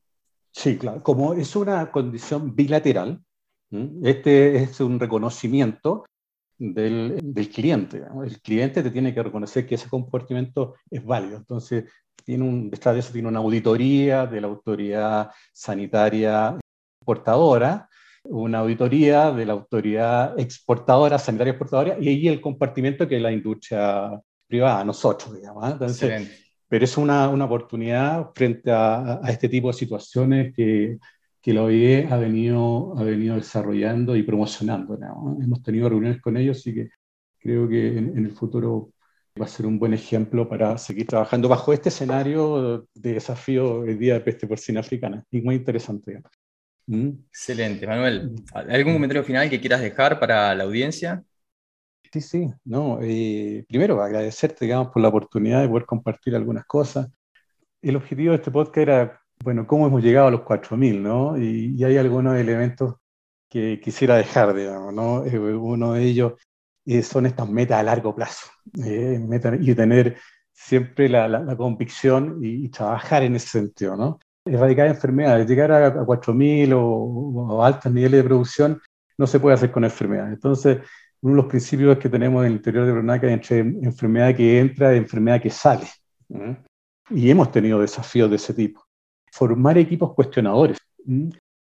Sí, 0.52 0.78
claro. 0.78 1.02
Como 1.02 1.34
es 1.34 1.56
una 1.56 1.90
condición 1.90 2.56
bilateral, 2.56 3.20
este 4.04 4.58
es 4.58 4.80
un 4.80 5.00
reconocimiento 5.00 6.06
del, 6.60 7.20
del, 7.20 7.50
cliente. 7.50 8.04
El 8.24 8.40
cliente 8.42 8.84
te 8.84 8.92
tiene 8.92 9.12
que 9.12 9.24
reconocer 9.24 9.66
que 9.66 9.74
ese 9.74 9.90
comportamiento 9.90 10.76
es 10.92 11.04
válido. 11.04 11.38
Entonces, 11.38 11.86
tiene 12.24 12.44
un, 12.44 12.70
detrás 12.70 12.96
de 12.96 13.00
eso 13.02 13.14
tiene 13.14 13.28
una 13.28 13.40
auditoría 13.40 14.26
de 14.26 14.42
la 14.42 14.48
autoridad 14.48 15.32
sanitaria 15.52 16.58
exportadora, 17.00 17.90
una 18.24 18.60
auditoría 18.60 19.32
de 19.32 19.46
la 19.46 19.54
autoridad 19.54 20.40
exportadora, 20.40 21.20
sanitaria 21.20 21.52
exportadora, 21.52 21.98
y 22.00 22.08
ahí 22.08 22.28
el 22.28 22.42
compartimiento 22.42 23.08
que 23.08 23.18
es 23.18 23.22
la 23.22 23.32
industria 23.32 24.20
privada, 24.48 24.84
nosotros, 24.84 25.36
digamos. 25.36 25.72
Entonces, 25.72 26.32
pero 26.68 26.86
es 26.86 26.98
una, 26.98 27.30
una 27.30 27.46
oportunidad 27.46 28.32
frente 28.34 28.72
a, 28.72 29.20
a, 29.24 29.30
este 29.30 29.50
tipo 29.50 29.68
de 29.68 29.74
situaciones 29.74 30.54
que, 30.56 30.98
que 31.44 31.54
la 31.54 31.64
OIE 31.64 32.08
ha 32.10 32.16
venido, 32.16 32.98
ha 32.98 33.04
venido 33.04 33.36
desarrollando 33.36 34.16
y 34.16 34.24
promocionando. 34.24 34.98
Hemos 35.42 35.62
tenido 35.62 35.90
reuniones 35.90 36.22
con 36.22 36.38
ellos 36.38 36.66
y 36.66 36.74
que 36.74 36.90
creo 37.38 37.68
que 37.68 37.98
en, 37.98 38.18
el 38.18 38.32
futuro 38.32 38.92
va 39.40 39.46
a 39.46 39.50
ser 39.50 39.66
un 39.66 39.80
buen 39.80 39.94
ejemplo 39.94 40.48
para 40.48 40.78
seguir 40.78 41.08
trabajando 41.08 41.50
bajo 41.50 41.74
este 41.74 41.90
escenario 41.90 42.88
de 42.94 43.14
desafío 43.14 43.84
el 43.84 43.98
día 43.98 44.16
de 44.16 44.22
peste 44.22 44.48
porcina 44.48 44.82
africana. 44.82 45.24
Y 45.32 45.42
muy 45.42 45.56
interesante. 45.56 46.22
¿Mm? 46.86 47.10
Excelente, 47.30 47.88
Manuel. 47.88 48.36
¿Algún 48.54 48.94
comentario 48.94 49.24
final 49.24 49.50
que 49.50 49.60
quieras 49.60 49.82
dejar 49.82 50.20
para 50.20 50.54
la 50.54 50.64
audiencia? 50.64 51.24
Sí, 52.12 52.22
sí, 52.22 52.54
no, 52.66 53.00
eh, 53.02 53.66
primero 53.68 54.00
agradecerte, 54.02 54.66
digamos, 54.66 54.90
por 54.90 55.02
la 55.02 55.08
oportunidad 55.08 55.62
de 55.62 55.70
poder 55.70 55.86
compartir 55.88 56.36
algunas 56.36 56.66
cosas. 56.66 57.10
El 57.82 57.96
objetivo 57.96 58.32
de 58.32 58.38
este 58.38 58.52
podcast 58.52 58.78
era, 58.78 59.22
bueno, 59.44 59.66
cómo 59.66 59.88
hemos 59.88 60.04
llegado 60.04 60.28
a 60.28 60.32
los 60.32 60.42
4.000, 60.42 61.02
¿no? 61.02 61.38
Y, 61.40 61.84
hay 61.84 61.98
algunos 61.98 62.38
elementos 62.38 62.96
que 63.50 63.80
quisiera 63.82 64.16
dejar, 64.16 64.54
digamos, 64.54 64.94
¿no? 64.94 65.26
Eh, 65.26 65.40
uno 65.40 65.94
de 65.94 66.04
ellos 66.04 66.34
eh, 66.86 67.02
son 67.02 67.26
estas 67.26 67.50
metas 67.50 67.80
a 67.80 67.84
largo 67.84 68.16
plazo, 68.16 68.48
y 68.74 69.76
tener 69.76 70.18
siempre 70.52 71.10
la, 71.10 71.56
convicción 71.58 72.40
y, 72.42 72.70
trabajar 72.70 73.24
en 73.24 73.36
ese 73.36 73.48
sentido, 73.48 73.96
¿no? 73.96 74.20
erradicar 74.46 74.88
enfermedades. 74.88 75.48
Llegar 75.48 75.72
a, 75.72 75.94
4.000 75.94 76.74
o, 76.74 76.80
o, 76.82 77.64
altos 77.64 77.92
niveles 77.92 78.20
de 78.20 78.24
producción 78.24 78.82
no 79.18 79.28
se 79.28 79.40
puede 79.40 79.56
hacer 79.56 79.72
con 79.72 79.84
enfermedades. 79.84 80.34
Entonces, 80.34 80.80
uno 81.22 81.36
de 81.36 81.42
los 81.42 81.46
principios 81.50 81.98
que 81.98 82.10
tenemos 82.10 82.42
en 82.42 82.48
el 82.48 82.58
interior 82.58 82.86
de 82.86 82.92
Bronaca 82.92 83.28
es 83.28 83.34
entre 83.34 83.60
enfermedad 83.60 84.36
que 84.36 84.60
entra 84.60 84.94
y 84.94 84.98
enfermedad 84.98 85.42
que 85.42 85.50
sale. 85.50 85.88
Y 87.10 87.30
hemos 87.30 87.52
tenido 87.52 87.80
desafíos 87.80 88.30
de 88.30 88.36
ese 88.36 88.54
tipo. 88.54 88.84
Formar 89.32 89.78
equipos 89.78 90.14
cuestionadores. 90.14 90.78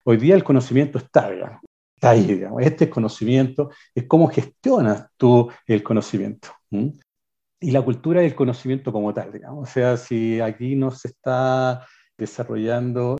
Hoy 0.03 0.17
día 0.17 0.35
el 0.35 0.43
conocimiento 0.43 0.97
está, 0.97 1.29
digamos, 1.29 1.61
ahí, 2.09 2.25
digamos. 2.25 2.61
Este 2.63 2.89
conocimiento 2.89 3.69
es 3.93 4.05
cómo 4.07 4.27
gestionas 4.27 5.07
tú 5.17 5.49
el 5.67 5.83
conocimiento. 5.83 6.49
Y 7.59 7.71
la 7.71 7.81
cultura 7.81 8.21
del 8.21 8.35
conocimiento 8.35 8.91
como 8.91 9.13
tal, 9.13 9.31
digamos. 9.31 9.69
O 9.69 9.71
sea, 9.71 9.97
si 9.97 10.39
aquí 10.39 10.75
no 10.75 10.91
se 10.91 11.09
está 11.09 11.85
desarrollando 12.17 13.17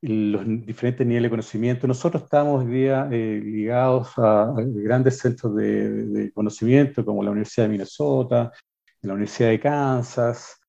los 0.00 0.44
diferentes 0.64 1.06
niveles 1.06 1.26
de 1.26 1.30
conocimiento. 1.30 1.86
Nosotros 1.86 2.22
estamos 2.22 2.64
hoy 2.64 2.70
día 2.70 3.08
eh, 3.10 3.40
ligados 3.42 4.12
a, 4.16 4.54
grandes 4.56 5.18
centros 5.18 5.56
de, 5.56 6.30
conocimiento 6.34 7.04
como 7.04 7.22
la 7.22 7.30
Universidad 7.30 7.66
de 7.66 7.70
Minnesota, 7.70 8.52
la 9.02 9.12
Universidad 9.14 9.50
de 9.50 9.60
Kansas. 9.60 10.60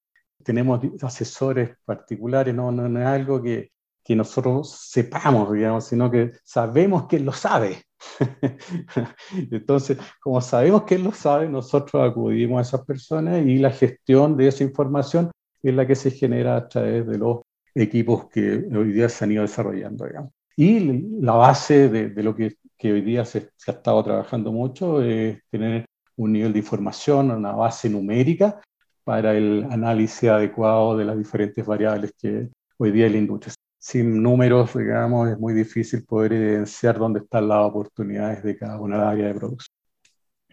Tenemos 0.43 0.81
asesores 1.01 1.71
particulares, 1.85 2.55
no, 2.55 2.71
no, 2.71 2.89
no 2.89 2.99
es 2.99 3.05
algo 3.05 3.41
que, 3.41 3.71
que, 4.03 4.15
nosotros 4.15 4.69
sepamos, 4.89 5.51
digamos, 5.53 5.85
sino 5.85 6.09
que 6.09 6.31
sabemos 6.43 7.05
quién 7.07 7.25
lo 7.25 7.31
sabe. 7.31 7.83
Entonces, 9.51 9.97
como 10.21 10.41
sabemos 10.41 10.83
quién 10.83 11.03
lo 11.03 11.11
sabe, 11.11 11.47
nosotros 11.47 12.09
acudimos 12.09 12.59
a 12.59 12.61
esas 12.61 12.85
personas 12.85 13.45
y 13.45 13.57
la 13.57 13.71
gestión 13.71 14.37
de 14.37 14.47
esa 14.47 14.63
información 14.63 15.31
es 15.61 15.73
la 15.73 15.85
que 15.85 15.95
se 15.95 16.11
genera 16.11 16.55
a 16.55 16.67
través 16.67 17.05
de 17.07 17.17
los 17.17 17.41
equipos 17.75 18.27
que 18.29 18.65
hoy 18.75 18.91
día 18.93 19.09
se 19.09 19.25
han 19.25 19.31
ido 19.31 19.41
desarrollando. 19.43 20.05
Digamos. 20.05 20.31
Y 20.59 20.81
la 21.21 21.35
base 21.35 21.87
de, 21.87 22.21
lo 22.21 22.35
que, 22.35 22.57
hoy 22.83 22.99
día 22.99 23.23
se, 23.23 23.49
ha 23.65 23.71
estado 23.71 24.03
trabajando 24.03 24.51
mucho 24.51 25.01
es 25.01 25.39
tener 25.49 25.85
un 26.17 26.33
nivel 26.33 26.51
de 26.51 26.59
información, 26.59 27.31
una 27.31 27.53
base 27.53 27.89
numérica 27.89 28.59
para 29.05 29.37
el 29.37 29.65
análisis 29.71 30.29
adecuado 30.29 30.97
de 30.97 31.05
las 31.05 31.17
diferentes 31.17 31.65
variables 31.65 32.11
que 32.19 32.49
hoy 32.77 32.91
día 32.91 33.07
la 33.07 33.17
industria. 33.19 33.53
Sin 33.79 34.21
números, 34.21 34.75
digamos, 34.75 35.29
es 35.29 35.39
muy 35.39 35.53
difícil 35.53 36.05
poder 36.05 36.33
evidenciar 36.33 36.99
dónde 36.99 37.21
están 37.21 37.47
las 37.47 37.65
oportunidades 37.65 38.43
de 38.43 38.57
cada 38.57 38.79
una 38.79 38.97
de 38.97 39.01
las 39.01 39.13
áreas 39.13 39.33
de 39.33 39.39
producción. 39.39 39.75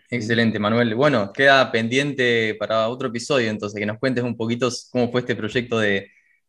Excelente, 0.09 0.59
Manuel. 0.61 0.95
Bueno, 0.95 1.33
queda 1.33 1.71
pendiente 1.73 2.55
para 2.55 2.89
otro 2.89 3.09
episodio, 3.09 3.51
entonces, 3.51 3.79
que 3.79 3.87
nos 3.87 3.99
cuentes 3.99 4.23
un 4.23 4.37
poquito 4.37 4.69
cómo 4.93 5.11
fue 5.11 5.21
este 5.21 5.35
proyecto 5.35 5.81
de, 5.81 6.09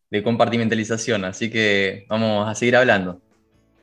de 0.09 0.23
compartimentalización, 0.23 1.25
así 1.25 1.49
que 1.49 2.05
vamos 2.09 2.47
a 2.47 2.55
seguir 2.55 2.75
hablando. 2.75 3.19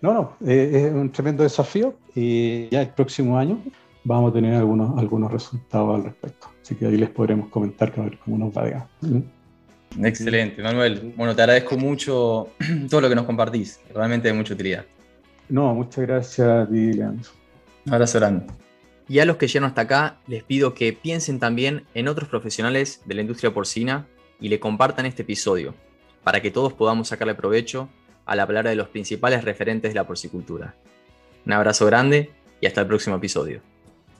No, 0.00 0.12
no, 0.12 0.36
eh, 0.46 0.70
es 0.86 0.92
un 0.92 1.10
tremendo 1.10 1.42
desafío 1.42 1.96
y 2.14 2.68
ya 2.68 2.82
el 2.82 2.90
próximo 2.90 3.38
año 3.38 3.62
vamos 4.04 4.30
a 4.30 4.34
tener 4.34 4.54
algunos, 4.54 4.98
algunos 4.98 5.32
resultados 5.32 5.96
al 5.96 6.04
respecto. 6.04 6.48
Así 6.62 6.74
que 6.74 6.86
ahí 6.86 6.96
les 6.96 7.10
podremos 7.10 7.48
comentar 7.48 7.92
cómo 7.92 8.38
nos 8.38 8.52
va. 8.56 8.88
¿Mm? 9.00 9.20
Excelente, 10.02 10.62
Manuel. 10.62 11.12
Bueno, 11.16 11.34
te 11.34 11.42
agradezco 11.42 11.76
mucho 11.76 12.50
todo 12.90 13.00
lo 13.00 13.08
que 13.08 13.14
nos 13.14 13.24
compartís, 13.24 13.80
realmente 13.94 14.28
de 14.28 14.34
mucha 14.34 14.54
utilidad. 14.54 14.84
No, 15.48 15.74
muchas 15.74 16.06
gracias 16.06 16.48
a 16.48 16.66
ti, 16.66 16.92
Leandro. 16.92 17.30
Un 17.86 17.92
abrazo 17.92 18.18
grande. 18.18 18.46
Y 19.08 19.18
a 19.18 19.24
los 19.26 19.36
que 19.36 19.46
llegan 19.46 19.68
hasta 19.68 19.82
acá, 19.82 20.16
les 20.26 20.42
pido 20.42 20.74
que 20.74 20.92
piensen 20.92 21.38
también 21.38 21.84
en 21.94 22.08
otros 22.08 22.28
profesionales 22.28 23.02
de 23.04 23.14
la 23.14 23.20
industria 23.20 23.52
porcina 23.52 24.06
y 24.40 24.48
le 24.48 24.58
compartan 24.58 25.04
este 25.06 25.22
episodio 25.22 25.74
para 26.22 26.40
que 26.40 26.50
todos 26.50 26.72
podamos 26.72 27.08
sacarle 27.08 27.34
provecho 27.34 27.90
a 28.24 28.34
la 28.34 28.46
palabra 28.46 28.70
de 28.70 28.76
los 28.76 28.88
principales 28.88 29.44
referentes 29.44 29.90
de 29.90 29.94
la 29.96 30.06
porcicultura. 30.06 30.74
Un 31.44 31.52
abrazo 31.52 31.84
grande 31.84 32.30
y 32.60 32.66
hasta 32.66 32.80
el 32.80 32.86
próximo 32.86 33.16
episodio. 33.16 33.60